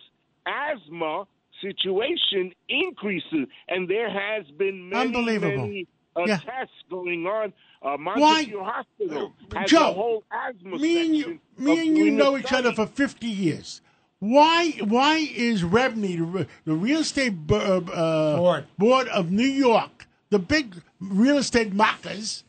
[0.48, 1.26] asthma
[1.62, 5.58] situation increases, and there has been many, Unbelievable.
[5.58, 6.38] many uh, Yeah.
[6.38, 7.54] tests going on.
[7.82, 12.36] Uh, Why- Hospital has Joe, a whole asthma me and you, me and you know
[12.36, 13.82] a each other for fifty years.
[14.20, 14.72] Why?
[14.84, 17.56] Why is REBNY, the, real estate bo-
[17.88, 18.66] uh, uh, Board.
[18.78, 22.44] board of New York, the big real estate mockers,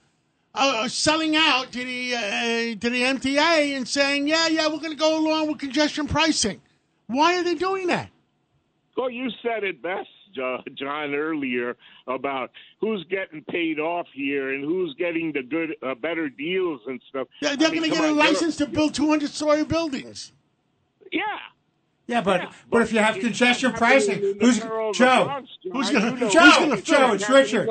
[0.52, 2.20] uh, selling out to the uh,
[2.80, 6.60] to the MTA and saying, "Yeah, yeah, we're going to go along with congestion pricing."
[7.06, 8.10] Why are they doing that?
[8.96, 14.64] Well, you said it best, Jo- John, earlier about who's getting paid off here and
[14.64, 17.28] who's getting the good, uh, better deals and stuff.
[17.40, 19.30] They're, they're I mean, going to get a on, you're- license to build two hundred
[19.30, 20.32] story buildings.
[21.12, 21.22] Yeah.
[22.06, 25.24] Yeah, but Yeah, but if you have congestion pricing, who's borough of the Joe?
[25.26, 25.72] Bronx, John.
[25.72, 27.68] Who's gonna- You know Joe, what's Joe, happening Joe, it's Richard.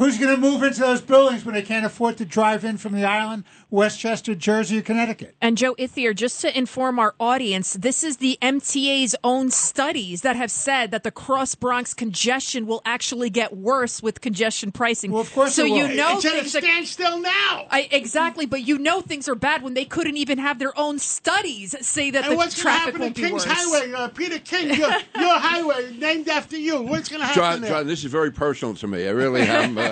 [0.00, 0.06] Up here.
[0.10, 2.92] Who's going to move into those buildings when they can't afford to drive in from
[2.94, 5.36] the island, Westchester, Jersey, or Connecticut?
[5.40, 10.36] And Joe Ithier, just to inform our audience, this is the MTA's own studies that
[10.36, 15.10] have said that the cross Bronx congestion will actually get worse with congestion pricing.
[15.10, 15.76] Well, of course so it will.
[15.88, 17.66] you know it's at a things are- standstill now.
[17.70, 20.98] I, exactly, but you know things are bad when they couldn't even have their own
[20.98, 23.44] studies say that And the what's going to traffic happen will at be Kings worse.
[23.44, 23.92] Highway?
[23.92, 26.80] Uh, Peter King, your, your highway named after you.
[26.82, 27.70] What's going to happen John, there?
[27.70, 29.06] John, this is very personal to me.
[29.06, 29.78] I really am.
[29.78, 29.89] Uh,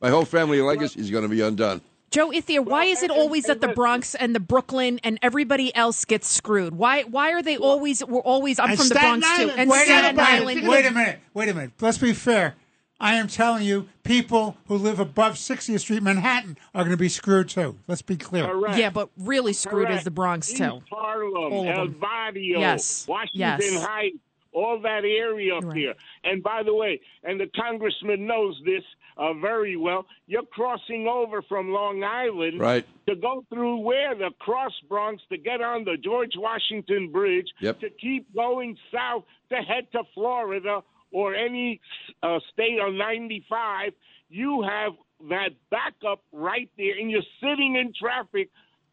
[0.00, 1.80] my whole family legacy is going to be undone.
[2.10, 6.04] Joe Ithia, why is it always that the Bronx and the Brooklyn and everybody else
[6.04, 6.74] gets screwed?
[6.74, 9.50] Why why are they always we're always I'm And from the Staten Bronx too.
[9.50, 10.68] And Wait a Staten minute, Island.
[10.68, 11.70] wait a minute, wait a minute.
[11.80, 12.56] Let's be fair.
[13.02, 17.08] I am telling you, people who live above 60th Street, Manhattan, are going to be
[17.08, 17.78] screwed too.
[17.86, 18.44] Let's be clear.
[18.46, 18.76] Correct.
[18.76, 20.00] Yeah, but really screwed Correct.
[20.00, 20.64] is the Bronx too.
[20.64, 21.86] East Harlem, All of El.
[21.88, 23.06] Barrio, Yes.
[23.08, 23.84] Washington Yes.
[23.86, 24.18] Heights,
[24.52, 25.74] all that area up Right.
[25.74, 25.94] there.
[26.24, 28.82] And by the way, and the congressman knows this
[29.16, 32.86] uh, very well, you're crossing over from Long Island Right.
[33.06, 37.80] to go through where the Cross Bronx to get on the George Washington Bridge Yep.
[37.80, 40.82] to keep going south to head to Florida
[41.12, 41.80] or any
[42.22, 43.92] uh, state on 95.
[44.30, 44.92] You have
[45.28, 48.48] that backup right there, and you're sitting in traffic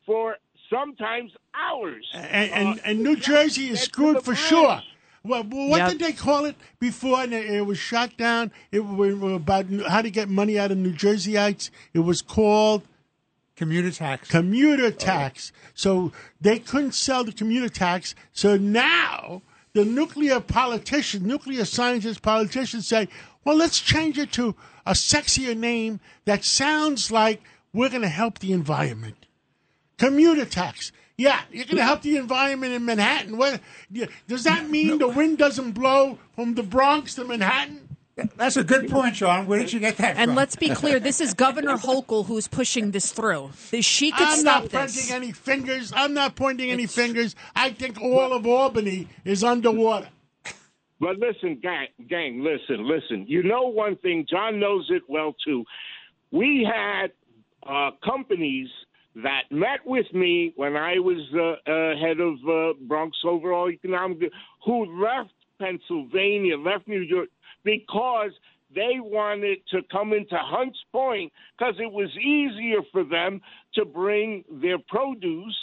[0.06, 0.38] for
[0.70, 2.06] sometimes hours.
[2.14, 4.40] and and, Uh, and New Jersey is screwed for bridge.
[4.40, 4.82] sure.
[5.24, 5.90] Well, well, what Yep.
[5.92, 7.22] did they call it before?
[7.22, 8.52] And it, it was shot down.
[8.72, 11.70] It was about how to get money out of New Jerseyites.
[11.94, 12.84] It was called
[13.56, 14.30] Commuter tax.
[14.30, 15.52] commuter tax.
[15.74, 18.14] So they couldn't sell the commuter tax.
[18.32, 19.42] So now
[19.74, 23.08] the nuclear politicians, nuclear scientists, politicians say,
[23.44, 27.42] well, let's change it to a sexier name that sounds like
[27.74, 29.26] we're going to help the environment.
[29.98, 30.92] Commuter tax.
[31.18, 33.38] Yeah, you're going to help the environment in Manhattan.
[33.38, 33.60] What,
[34.28, 37.88] does that mean the wind doesn't blow from the Bronx to Manhattan?
[38.36, 39.48] That's a good point, Sean.
[39.48, 40.36] Where did you get that And from?
[40.36, 43.52] let's be clear, this is Governor Hochul who's pushing this through.
[43.82, 45.92] She could I'm stop not pointing any fingers.
[45.96, 47.36] I'm not pointing any fingers.
[47.56, 50.10] I think all of Albany is underwater.
[51.00, 53.26] But listen, gang, gang, listen, listen.
[53.28, 55.64] You know one thing, John knows it well too.
[56.32, 57.12] We had
[57.68, 58.68] uh, companies
[59.24, 64.32] that met with me when I was uh, uh, head of uh, Bronx Overall Economic,
[64.64, 67.30] who left Pennsylvania, left New York,
[67.64, 68.32] because
[68.74, 73.42] they wanted to come into Hunts Point because it was easier for them
[73.74, 75.58] to bring their produce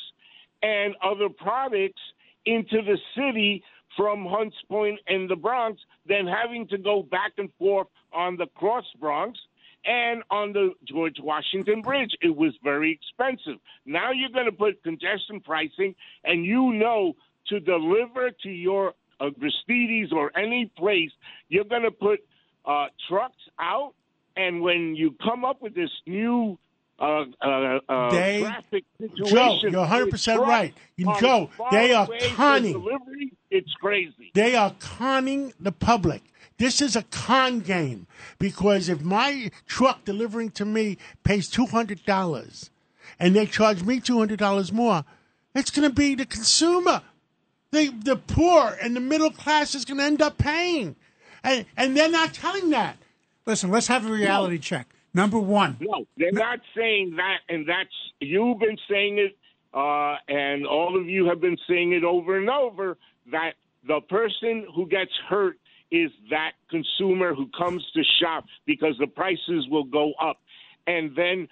[0.62, 2.00] and other products
[2.46, 3.62] into the city
[3.96, 8.46] from Hunts Point and the Bronx than having to go back and forth on the
[8.56, 9.38] Cross Bronx
[9.86, 12.12] and on the George Washington Bridge.
[12.22, 13.60] It was very expensive.
[13.86, 15.94] Now you're going to put congestion pricing,
[16.24, 17.14] and you know
[17.48, 21.10] to deliver to your uh, Gristedes or any place,
[21.48, 22.20] you're going to put
[22.64, 23.92] uh, trucks out,
[24.36, 26.58] and when you come up with this new
[26.98, 30.74] uh, uh, uh, They- traffic situation, Joe, you're 100% trucks right.
[30.96, 32.72] You- Joe, they are conning.
[32.72, 34.30] Delivery, it's crazy.
[34.34, 36.22] They are conning the public.
[36.58, 38.06] This is a con game
[38.38, 42.70] because if my truck delivering to me pays two hundred dollars,
[43.18, 45.04] and they charge me two hundred dollars more,
[45.54, 47.02] it's going to be the consumer,
[47.72, 50.94] the the poor and the middle class is going to end up paying,
[51.42, 52.98] and and they're not telling that.
[53.46, 54.88] Listen, let's have a reality check.
[55.12, 55.76] Number one.
[55.80, 59.36] No, they're not saying that, and that's you've been saying it,
[59.72, 62.96] uh, and all of you have been saying it over and over
[63.30, 63.54] that
[63.86, 65.58] the person who gets hurt
[65.94, 70.38] is that consumer who comes to shop because the prices will go up,
[70.88, 71.46] and then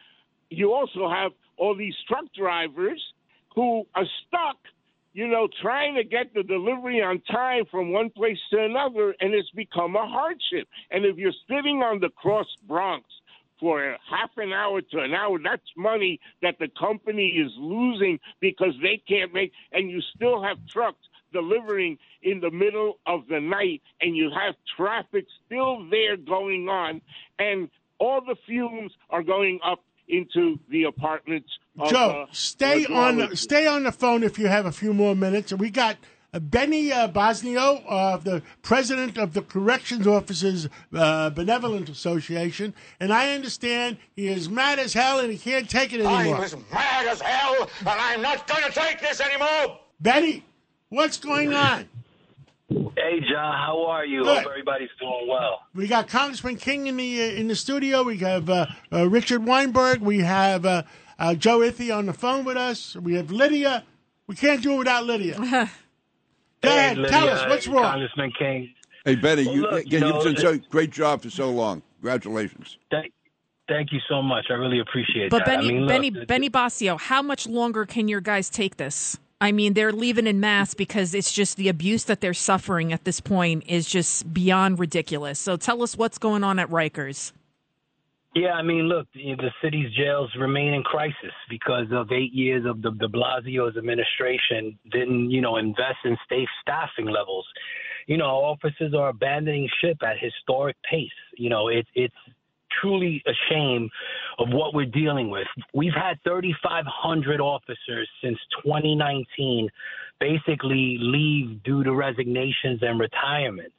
[0.50, 3.00] you also have all these truck drivers
[3.54, 4.56] who are stuck.
[5.14, 9.34] You know, trying to get the delivery on time from one place to another, and
[9.34, 10.66] it's become a hardship.
[10.90, 13.04] And if you're sitting on the Cross Bronx
[13.60, 18.72] for half an hour to an hour, that's money that the company is losing because
[18.82, 23.82] they can't make, and you still have trucks delivering in the middle of the night,
[24.00, 27.00] and you have traffic still there going on,
[27.38, 27.68] and
[27.98, 31.48] all the fumes are going up into the apartments.
[31.78, 33.40] Of, Joe, uh, stay on dwellings.
[33.40, 35.52] stay on the phone if you have a few more minutes.
[35.52, 35.96] We got
[36.34, 43.12] uh, Benny uh, Boscio, uh, the president of the Corrections Officers uh, Benevolent Association, and
[43.12, 46.36] I understand he is mad as hell and he can't take it anymore.
[46.36, 49.78] I'm as mad as hell, and I'm not going to take this anymore.
[50.00, 50.44] Benny,
[50.92, 51.88] what's going on?
[52.68, 54.22] Hey, John, how are you?
[54.22, 54.38] Good.
[54.38, 55.60] Hope everybody's doing well.
[55.74, 58.02] We got Congressman King in the uh, in the studio.
[58.02, 60.00] We have uh, uh, Richard Weinberg.
[60.00, 60.82] We have uh,
[61.18, 62.94] uh, Joe Ithi on the phone with us.
[62.96, 63.84] We have Lydia.
[64.26, 65.36] We can't do it without Lydia.
[66.62, 67.82] Go Hey, ahead, Lydia, tell us what's wrong.
[67.82, 68.72] Congressman King.
[69.04, 71.50] Hey, Betty, Well, you, look, again, you know, you've done so great job for so
[71.50, 71.82] long.
[72.00, 72.78] Congratulations.
[72.90, 73.12] Thank,
[73.68, 74.46] thank you so much.
[74.48, 75.30] I really appreciate it.
[75.30, 75.56] But that.
[75.56, 79.18] Benny, I mean, look, Benny, Benny Boscio, how much longer can your guys take this?
[79.42, 83.02] I mean, they're leaving in mass because it's just the abuse that they're suffering at
[83.02, 85.40] this point is just beyond ridiculous.
[85.40, 87.32] So tell us what's going on at Rikers.
[88.36, 92.82] Yeah, I mean, look, the city's jails remain in crisis because of eight years of
[92.82, 97.44] the de Blasio's administration didn't, you know, invest in safe staffing levels.
[98.06, 101.10] You know, officers are abandoning ship at historic pace.
[101.36, 102.14] You know, it's it's
[102.80, 103.90] truly ashamed
[104.38, 105.46] of what we're dealing with.
[105.74, 109.68] We've had 3,500 officers since 2019
[110.20, 113.74] basically leave due to resignations and retirements.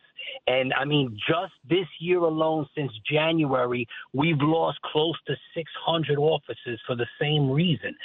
[0.47, 6.81] And I mean, just this year alone, since January, we've lost close to 600 officers
[6.85, 7.95] for the same reason.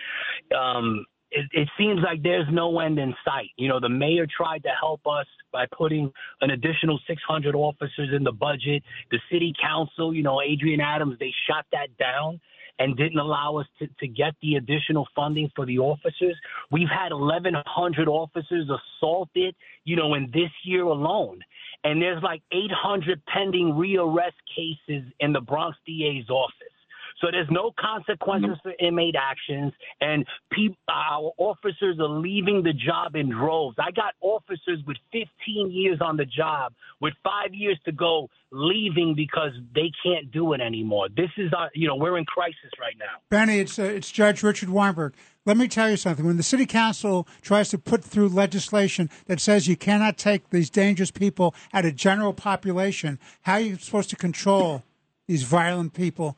[0.56, 3.50] Um, it, it seems like there's no end in sight.
[3.56, 8.24] You know, the mayor tried to help us by putting an additional 600 officers in
[8.24, 8.82] the budget.
[9.10, 12.40] The city council, you know, Adrienne Adams, they shot that down
[12.78, 16.36] and didn't allow us to, to get the additional funding for the officers.
[16.70, 19.54] We've had 1,100 officers assaulted,
[19.84, 21.40] you know, in this year alone.
[21.84, 26.77] And there's like 800 pending rearrest cases in the Bronx DA's office.
[27.20, 33.16] So there's no consequences for inmate actions, and pe- our officers are leaving the job
[33.16, 33.76] in droves.
[33.78, 39.14] I got officers with 15 years on the job, with five years to go, leaving
[39.16, 41.08] because they can't do it anymore.
[41.14, 43.20] This is, our, you know, we're in crisis right now.
[43.30, 45.14] Benny, it's uh, it's Judge Richard Weinberg.
[45.44, 46.26] Let me tell you something.
[46.26, 50.70] When the city council tries to put through legislation that says you cannot take these
[50.70, 54.82] dangerous people out of general population, how are you supposed to control
[55.26, 56.36] these violent people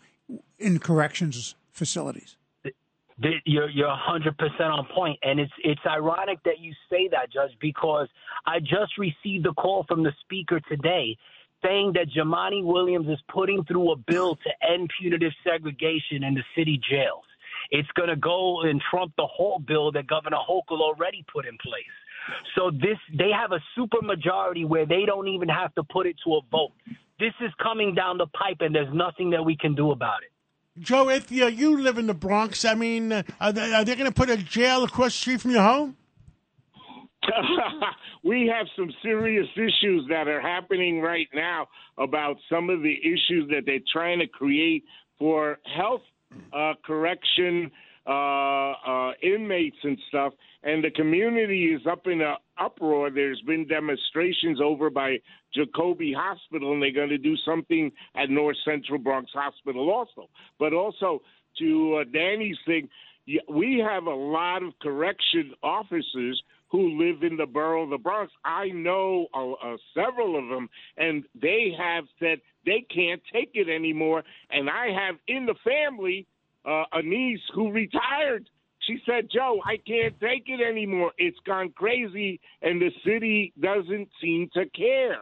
[0.61, 2.37] in corrections facilities?
[3.45, 7.53] You're you're 100 percent on point, and it's it's ironic that you say that, Judge,
[7.61, 8.09] because
[8.47, 11.19] I just received a call from the speaker today
[11.63, 16.43] saying that Jumaane Williams is putting through a bill to end punitive segregation in the
[16.57, 17.25] city jails.
[17.71, 21.57] It's going to go and trump the whole bill that Governor Hochul already put in
[21.59, 21.85] place.
[22.57, 26.17] So this they have a super majority where they don't even have to put it
[26.25, 26.73] to a vote.
[27.19, 30.31] This is coming down the pipe, and there's nothing that we can do about it.
[30.81, 34.07] Joe, you, you live in the Bronx, I mean, uh, are they, are they going
[34.07, 35.97] to put a jail across the street from your home?
[38.25, 41.69] we have some serious issues that are happening right now
[41.99, 44.85] about some of the issues that they're trying to create
[45.19, 46.01] for health
[46.53, 47.71] uh, correction
[48.07, 48.11] uh,
[49.61, 50.33] inmates and stuff.
[50.63, 53.11] And the community is up in an uproar.
[53.11, 55.19] There's been demonstrations over by
[55.57, 60.29] Jacobi Hospital, and they're going to do something at North Central Bronx Hospital also.
[60.59, 61.23] But also
[61.59, 62.89] to uh, Danny's thing,
[63.49, 68.33] we have a lot of correction officers who live in the borough of the Bronx.
[68.45, 73.69] I know uh, uh, several of them, and they have said they can't take it
[73.69, 74.23] anymore.
[74.51, 76.27] And I have in the family
[76.65, 78.49] uh, a niece who retired.
[78.91, 81.13] She said, Joe, I can't take it anymore.
[81.17, 85.19] It's gone crazy, and the city doesn't seem to care.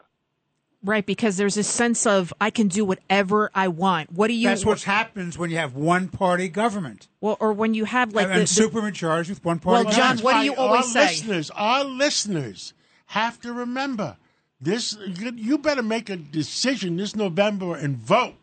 [0.83, 4.11] Right, because there's a sense of I can do whatever I want.
[4.12, 4.49] What do you?
[4.49, 7.09] That's what happens when you have one party government.
[7.21, 9.95] Well, or when you have like and, the, and the- supermajorities with one party Well,
[9.95, 11.09] John, what do you Our always say?
[11.09, 12.73] Listeners, our listeners
[13.07, 14.16] have to remember
[14.62, 14.97] this.
[15.05, 18.37] You you better make a decision this November and vote,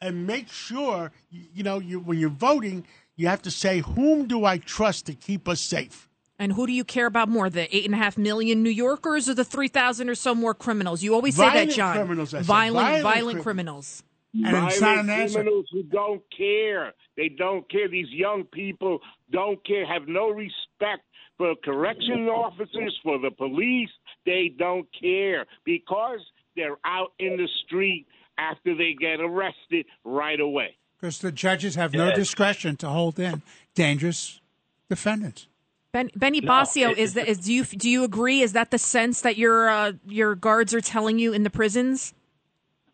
[0.00, 2.86] and make sure you know you, when you're voting,
[3.16, 6.08] you have to say whom do I trust to keep us safe.
[6.38, 9.26] And who do you care about more, the eight and a half million New Yorkers
[9.28, 11.02] or the three thousand or so more criminals?
[11.02, 11.96] You always say that, John.
[11.96, 14.02] criminals, I violent, Violent violent crim- criminals.
[14.34, 16.92] And it's Violent an criminals who don't care.
[17.16, 17.88] They don't care.
[17.88, 19.00] These young people
[19.32, 21.04] don't care, have no respect
[21.38, 23.88] for correction officers, for the police.
[24.26, 26.20] They don't care because
[26.54, 28.06] they're out in the street
[28.36, 30.76] after they get arrested right away.
[30.98, 33.42] Because the judges have no discretion to hold in
[33.74, 34.40] dangerous
[34.88, 35.46] defendants.
[35.92, 38.40] Ben, Benny No, Boscio, it- is that is do you do you agree?
[38.40, 42.14] Is that the sense that your uh, your guards are telling you in the prisons?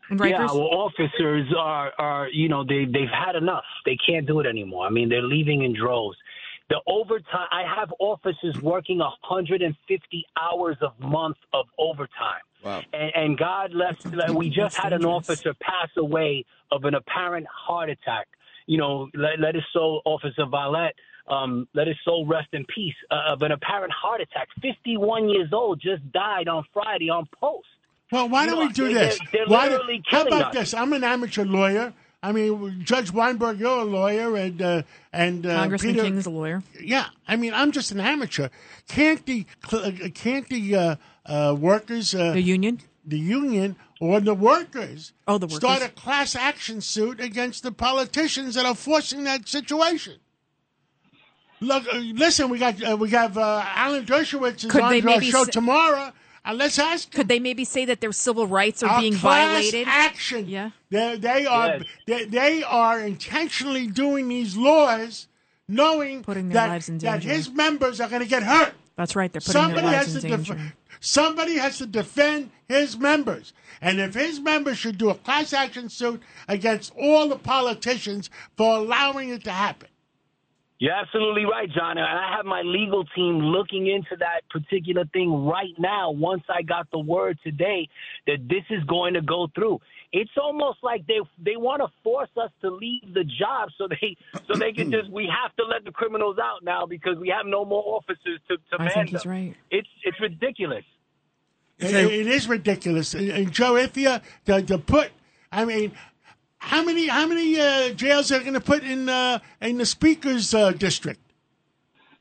[0.09, 3.63] Yeah, well, officers are are you know they they've had enough.
[3.85, 4.85] They can't do it anymore.
[4.85, 6.17] I mean, they're leaving in droves.
[6.69, 7.47] The overtime.
[7.51, 12.43] I have officers working 150 hours a month of overtime.
[12.63, 12.81] Wow.
[12.93, 14.05] And, and God left.
[14.13, 18.27] like, we just had an officer pass away of an apparent heart attack.
[18.67, 20.95] You know, let, let his soul, Officer Violet,
[21.27, 22.95] um, let his soul rest in peace.
[23.11, 24.47] Uh, of an apparent heart attack.
[24.61, 27.67] 51 years old, just died on Friday on post.
[28.11, 29.19] Well, why You don't know, we do they- this?
[29.31, 30.53] they're Why do- literally how about us.
[30.53, 30.73] this?
[30.73, 31.93] I'm an amateur lawyer.
[32.25, 36.29] I mean, Judge Weinberg, you're a lawyer, and uh, and uh, Congressman Peter, King's a
[36.29, 36.63] lawyer.
[36.81, 38.47] Yeah, I mean, I'm just an amateur.
[38.87, 40.95] Can't the uh, can't the uh,
[41.25, 42.81] uh, workers, uh, The union?
[43.05, 45.57] the union, or the workers, Oh, the workers.
[45.57, 50.15] start a class action suit against the politicians that are forcing that situation?
[51.59, 55.01] Look, uh, listen, we got uh, we have uh, Alan Dershowitz is Could on they
[55.01, 56.11] our show s- tomorrow.
[56.45, 59.53] And let's ask Could they maybe say that their civil rights are our being class
[59.71, 59.87] violated?
[59.87, 60.49] Action.
[60.49, 60.71] Yeah.
[60.89, 61.83] They, they are Yes.
[62.05, 65.27] they, they are intentionally doing these laws,
[65.69, 67.11] knowing Putting their that, lives in danger.
[67.17, 68.73] that his members are going to get hurt.
[68.97, 69.31] That's right.
[69.31, 70.73] They're putting Somebody their has lives to in def- danger.
[71.03, 75.89] Somebody has to defend his members, and if his members should do a class action
[75.89, 79.89] suit against all the politicians for allowing it to happen.
[80.83, 81.97] You're absolutely right, John.
[81.97, 86.11] And I have my legal team looking into that particular thing right now.
[86.11, 87.87] Once I got the word today
[88.27, 89.79] that this is going to go through,
[90.11, 94.17] it's almost like they they want to force us to leave the job so they
[94.45, 97.45] so they can just we have to let the criminals out now because we have
[97.45, 99.31] no more officers to, to I man think he's them.
[99.31, 99.55] right.
[99.71, 100.83] It's it's ridiculous.
[101.79, 103.13] It- it is ridiculous.
[103.13, 105.11] And, and Joe Ithia, to, to put,
[105.49, 105.93] I mean,
[106.63, 110.53] how many how many uh, jails are going to put in uh, in the speaker's
[110.53, 111.19] uh, district?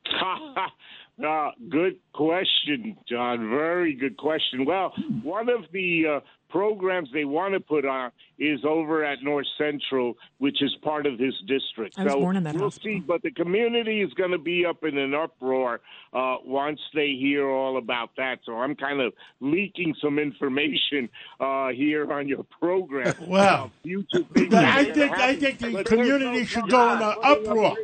[1.24, 3.50] uh, good question, John.
[3.50, 4.64] Very good question.
[4.64, 4.92] Well,
[5.22, 10.14] one of the uh, programs they want to put on is over at North Central,
[10.38, 11.98] which is part of his district.
[11.98, 12.98] I was so born in that we'll hospital.
[12.98, 13.00] see.
[13.00, 15.80] But the community is going to be up in an uproar
[16.12, 18.40] uh, once they hear all about that.
[18.44, 21.08] So I'm kind of leaking some information
[21.40, 23.14] uh, here on your program.
[23.32, 23.70] Wow.
[23.82, 27.14] future things But I think I think the But community no should go in an
[27.22, 27.76] uproar.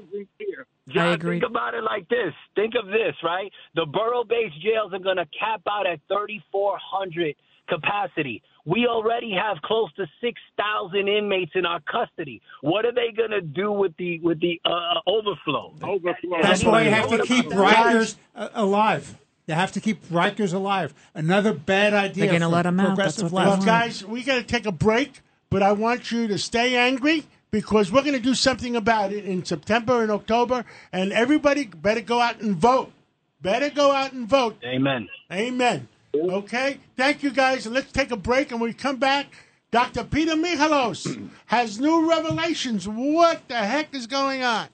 [0.89, 1.41] John, agree.
[1.41, 2.33] think about it like this.
[2.55, 3.51] Think of this, right?
[3.75, 7.35] The borough-based jails are going to cap out at 3,400
[7.69, 8.43] capacity.
[8.65, 12.43] We already have close to 6,000 inmates in our custody.
[12.61, 15.75] What are they going to do with the with the uh, overflow?
[15.83, 16.43] Overflow.
[16.43, 17.75] That's why you have to keep Right.
[17.75, 19.17] Rikers uh, alive.
[19.47, 20.93] You have to keep Rikers alive.
[21.15, 22.25] Another bad idea.
[22.25, 22.97] They're gonna let them out.
[22.97, 26.11] That's progressive what they Well, guys, we got to take a break, but I want
[26.11, 30.11] you to stay angry because we're going to do something about it in September and
[30.11, 32.93] October, and everybody better go out and vote.
[33.41, 34.57] Better go out and vote.
[34.65, 35.09] Amen.
[35.33, 35.89] Amen.
[36.15, 36.79] Okay?
[36.97, 37.67] Thank you, guys.
[37.67, 39.27] Let's take a break, and when we come back,
[39.71, 40.05] Dr.
[40.05, 42.89] Peter Michalos has new revelations.
[42.89, 44.69] What the heck is going on?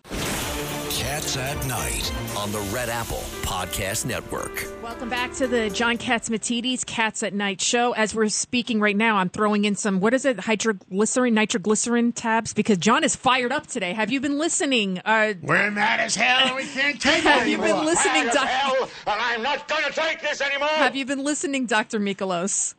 [0.95, 2.13] Cats at Night.
[2.37, 4.67] on the Red Apple Podcast Network.
[4.83, 7.93] Welcome back to the John Catsimatidis Cats at Night show.
[7.93, 12.53] As we're speaking right now, I'm throwing in some, what is it, hydroglycerin, nitroglycerin tabs
[12.55, 13.93] because John is fired up today.
[13.93, 15.01] Have you been listening?
[15.05, 17.77] Uh, We're mad as hell, and we can't take it have you anymore.
[17.79, 20.69] been listening, Mad as hell, and I'm not going to take this anymore.
[20.69, 21.99] Have you been listening, Dr.
[21.99, 22.75] Michalos?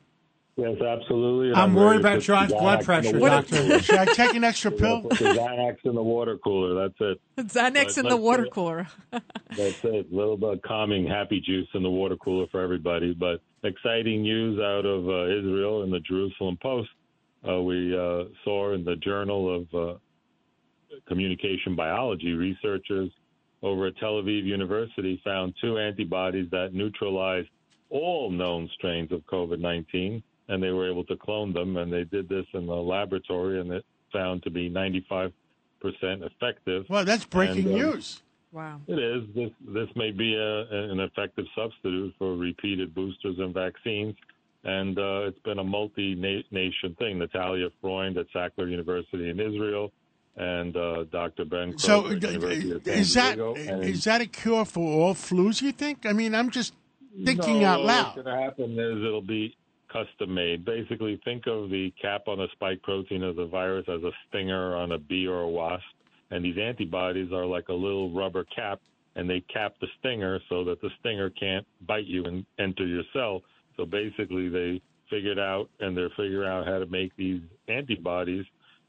[0.58, 1.50] Yes, absolutely.
[1.50, 3.80] and I'm worried about John's blood pressure, doctor.
[3.82, 5.02] Should I take an extra pill?
[5.02, 6.88] Put the Xanax in the water cooler.
[6.88, 7.22] That's it.
[7.50, 8.88] Xanax in the water cooler.
[9.12, 10.08] That's it.
[10.12, 13.14] A little bit of calming, happy juice in the water cooler for everybody.
[13.14, 16.90] But exciting news out of uh, Israel in the Jerusalem Post.
[17.48, 19.98] Uh, we uh, saw in the Journal of uh,
[21.08, 23.12] Communication Biology, researchers
[23.62, 27.50] over at Tel Aviv University found two antibodies that neutralized
[27.90, 31.78] all known strains of COVID 19, and they were able to clone them.
[31.78, 35.32] And they did this in the laboratory, and it found to be 95%
[35.84, 36.86] effective.
[36.90, 38.22] Well, that's breaking And, um, news.
[38.52, 38.80] Wow.
[38.88, 39.24] it is.
[39.36, 44.16] This this may be a, an effective substitute for repeated boosters and vaccines,
[44.64, 47.20] and uh, it's been a multi-nation thing.
[47.20, 49.92] Natalia Freund at Sackler University in Israel,
[50.38, 51.44] and uh, Dr.
[51.44, 51.78] Ben.
[51.78, 54.64] So, Kroger at d- University of San is that Diego, and- is that a cure
[54.64, 55.62] for all flus?
[55.62, 56.06] You think?
[56.06, 56.74] I mean, I'm just
[57.26, 58.04] thinking no, out loud.
[58.06, 59.56] What's going to happen is it'll be
[59.96, 60.66] custom made.
[60.66, 64.76] Basically, think of the cap on a spike protein of the virus as a stinger
[64.76, 65.84] on a bee or a wasp,
[66.32, 68.82] and these antibodies are like a little rubber cap,
[69.16, 73.04] and they cap the stinger so that the stinger can't bite you and enter your
[73.14, 73.42] cell.
[73.78, 78.46] So basically, they figured out, and they're figuring out how to make these antibodies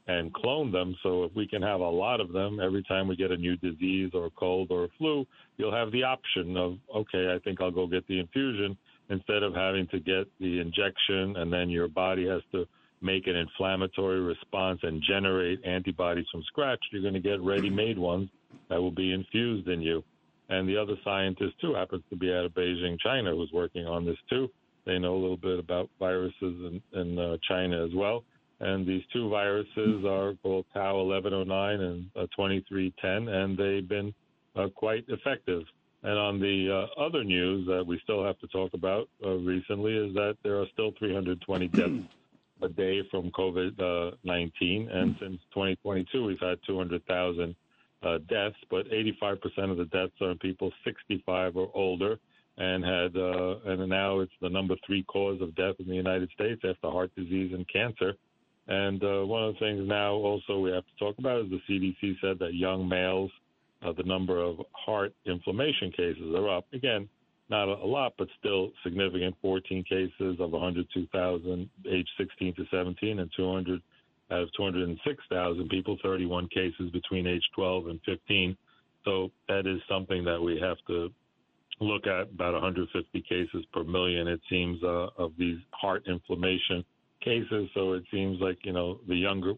[0.07, 0.95] and clone them.
[1.03, 3.57] So if we can have a lot of them every time we get a new
[3.57, 5.25] disease or a cold or a flu,
[5.57, 8.77] you'll have the option of, okay, I think I'll go get the infusion
[9.09, 12.65] instead of having to get the injection and then your body has to
[13.01, 16.79] make an inflammatory response and generate antibodies from scratch.
[16.91, 18.29] You're going to get ready made ones
[18.69, 20.03] that will be infused in you.
[20.49, 24.05] And the other scientist, too, happens to be out of Beijing, China, who's working on
[24.05, 24.49] this, too.
[24.85, 28.23] They know a little bit about viruses in, in uh, China as well.
[28.59, 34.13] And these two viruses are called Tau 1109 and uh, 2310, and they've been
[34.55, 35.63] uh, quite effective.
[36.03, 39.95] And on the uh, other news that we still have to talk about uh, recently
[39.97, 41.91] is that there are still 320 deaths
[42.61, 44.89] a day from COVID uh, 19.
[44.89, 47.55] And since 2022, we've had 200,000
[48.03, 52.19] uh, deaths, but 85% of the deaths are in people 65 or older.
[52.59, 56.31] And had uh, and now it's the number three cause of death in the United
[56.31, 58.15] States after heart disease and cancer.
[58.67, 61.61] And uh, one of the things now also we have to talk about is the
[61.69, 63.29] CDC said that young males,
[63.85, 66.65] uh, the number of heart inflammation cases are up.
[66.73, 67.07] Again,
[67.49, 69.35] not a, a lot, but still significant.
[69.41, 73.81] 14 cases of 102,000 age 16 to 17, and 200
[74.29, 78.57] out of 206,000 people, 31 cases between age 12 and 15.
[79.05, 81.09] So that is something that we have to
[81.79, 86.83] look at about 150 cases per million, it seems, uh, of these heart inflammation
[87.21, 87.69] cases.
[87.73, 89.53] So it seems like you know the younger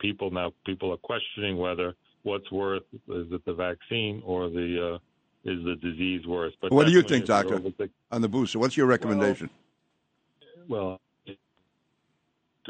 [0.00, 4.98] people now people are questioning whether what's worse is it the vaccine or the uh,
[5.50, 6.52] is the disease worse.
[6.60, 8.58] But what do you think, definitely if you're doctor, six- on the booster?
[8.58, 9.50] What's your recommendation?
[10.68, 11.00] well,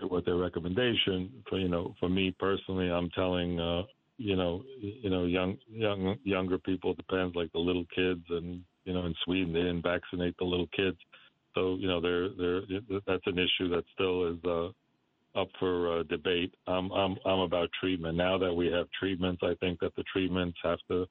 [0.07, 3.83] what their recommendation for you know for me personally, I'm telling uh,
[4.17, 8.95] you know you know young young younger people depends like the little kids and you
[8.95, 10.99] know in Sweden they didn't vaccinate the little kids,
[11.55, 12.61] so you know they're they're
[13.07, 14.69] that's an issue that still is uh,
[15.39, 16.53] up for uh, debate.
[16.67, 19.43] I'm I'm I'm about treatment now that we have treatments.
[19.43, 21.07] I think that the treatments have to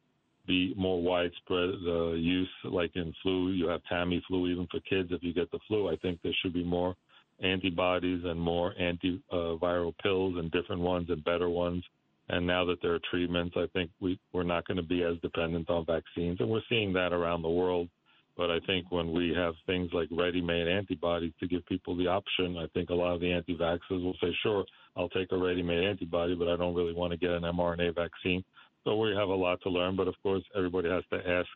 [0.46, 3.52] be more widespread uh, use, like in flu.
[3.52, 5.10] You have Tamiflu even for kids.
[5.12, 6.96] If you get the flu, I think there should be more
[7.44, 11.84] antibodies and more antiviral pills and different ones and better ones.
[12.30, 15.18] And now that there are treatments, I think we, we're not going to be as
[15.22, 16.38] dependent on vaccines.
[16.40, 17.90] And we're seeing that around the world.
[18.38, 22.08] But I think when we have things like ready made antibodies to give people the
[22.08, 24.64] option, I think a lot of the anti vaxxers will say, sure,
[24.96, 27.96] I'll take a ready made antibody, but I don't really want to get an mRNA
[27.96, 28.44] vaccine.
[28.84, 29.96] So we have a lot to learn.
[29.96, 31.48] But of course, everybody has to ask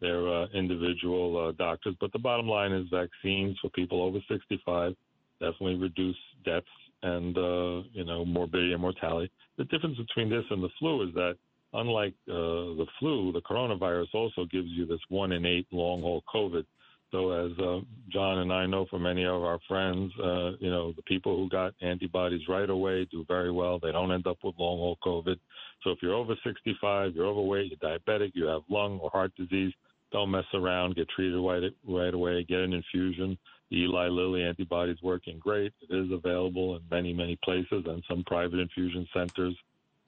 [0.00, 1.96] their uh, individual uh, doctors.
[2.00, 4.94] But the bottom line is vaccines for people over 65
[5.40, 6.66] definitely reduce deaths
[7.02, 9.30] and uh, you know morbidity and mortality.
[9.58, 11.36] The difference between this and the flu is that
[11.72, 16.22] unlike uh, the flu, the coronavirus also gives you this one in eight long haul
[16.32, 16.64] COVID.
[17.12, 20.92] So as uh, John and I know from many of our friends, uh, you know
[20.92, 23.78] the people who got antibodies right away do very well.
[23.78, 25.36] They don't end up with long haul COVID.
[25.82, 29.72] So if you're over 65, you're overweight, you're diabetic, you have lung or heart disease,
[30.12, 30.96] don't mess around.
[30.96, 32.44] Get treated right right away.
[32.44, 33.38] Get an infusion.
[33.70, 35.72] The Eli Lilly antibody is working great.
[35.88, 39.56] It is available in many, many places and some private infusion centers.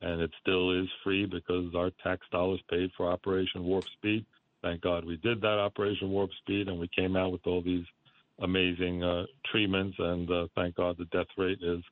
[0.00, 4.24] And it still is free because our tax dollars paid for Operation Warp Speed.
[4.62, 7.84] Thank God we did that Operation Warp Speed and we came out with all these
[8.40, 9.96] amazing uh, treatments.
[9.98, 11.82] And uh, thank God the death rate is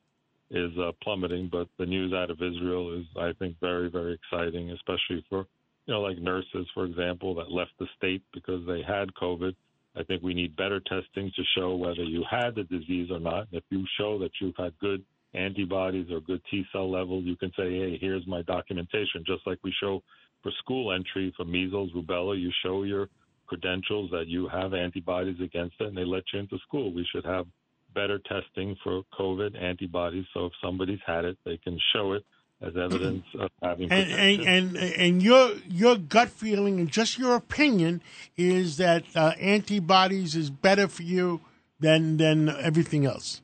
[0.49, 1.49] is uh, plummeting.
[1.51, 5.45] But the news out of Israel is, I think, very, very exciting, especially for
[5.85, 9.55] you know like nurses, for example, that left the state because they had COVID.
[9.95, 13.47] I think we need better testing to show whether you had the disease or not.
[13.51, 15.03] And If you show that you've had good
[15.37, 19.23] antibodies or good T cell levels, you can say, hey, here's my documentation.
[19.25, 20.01] Just like we show
[20.43, 23.09] for school entry for measles, rubella, you show your
[23.47, 26.93] credentials that you have antibodies against it and they let you into school.
[26.93, 27.45] We should have
[27.93, 32.23] better testing for COVID antibodies so if somebody's had it, they can show it
[32.61, 37.35] as evidence of having And, and and and your your gut feeling and just your
[37.35, 38.01] opinion
[38.35, 41.41] is that uh, antibodies is better for you
[41.79, 43.41] than than everything else.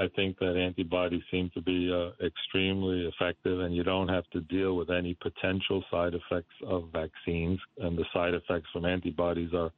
[0.00, 4.40] I think that antibodies seem to be uh, extremely effective, and you don't have to
[4.40, 7.58] deal with any potential side effects of vaccines.
[7.76, 9.70] And the side effects from antibodies are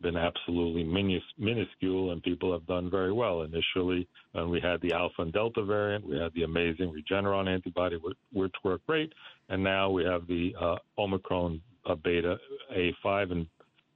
[0.00, 3.42] been absolutely minus, minuscule, and people have done very well.
[3.42, 7.98] Initially, And we had the Alpha and Delta variant, we had the amazing Regeneron antibody,
[8.32, 9.12] which, worked great,
[9.50, 12.36] and now we have the uh, Omicron uh, Beta
[12.74, 13.46] A5 and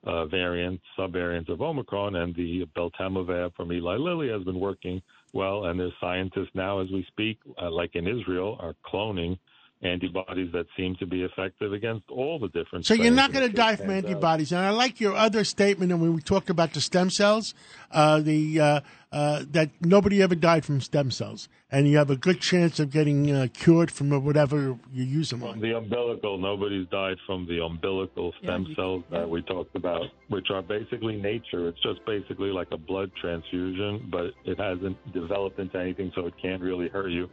[0.05, 5.03] uh, variant, subvariants of Omicron, and the Beltamivir from Eli Lilly has been working
[5.33, 5.67] well.
[5.67, 9.39] And there's scientists now, as we speak, uh, like in Israel, are cloning
[9.83, 12.85] antibodies that seem to be effective against all the different.
[12.85, 14.53] So you're not going to die from and, antibodies.
[14.53, 17.55] And I like your other statement, and when we talked about the stem cells,
[17.91, 18.81] uh, the uh,
[19.13, 22.91] uh, that nobody ever died from stem cells, and you have a good chance of
[22.91, 25.61] getting uh, cured from whatever you use them on.
[25.61, 30.63] The umbilical, nobody's died from the umbilical stem cells that we talked about, which are
[30.63, 31.69] basically nature.
[31.69, 36.35] It's just basically like a blood transfusion, but it hasn't developed into anything, so it
[36.41, 37.29] can't really hurt you.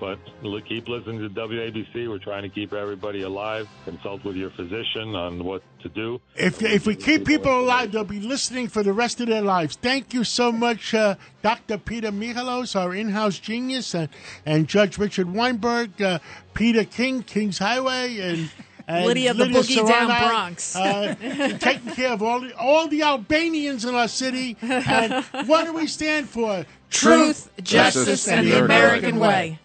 [0.00, 2.08] But li- keep listening to WABC.
[2.08, 3.68] We're trying to keep everybody alive.
[3.84, 6.20] Consult with your physician on what to do.
[6.36, 9.76] If if we keep people alive, they'll be listening for the rest of their lives.
[9.76, 11.78] Thank you so much, uh, Dr.
[11.78, 14.08] Peter Michalos, our in-house genius, and,
[14.46, 16.18] and Judge Richard Weinberg, uh,
[16.54, 18.50] Peter King, Kings Highway, and.
[18.88, 20.74] and Lydia the Boogie Down Bronx.
[20.74, 21.14] uh,
[21.60, 24.56] taking care of all the, all the Albanians in our city.
[24.62, 26.64] And what do we stand for?
[26.88, 29.58] Truth, justice, and the American way.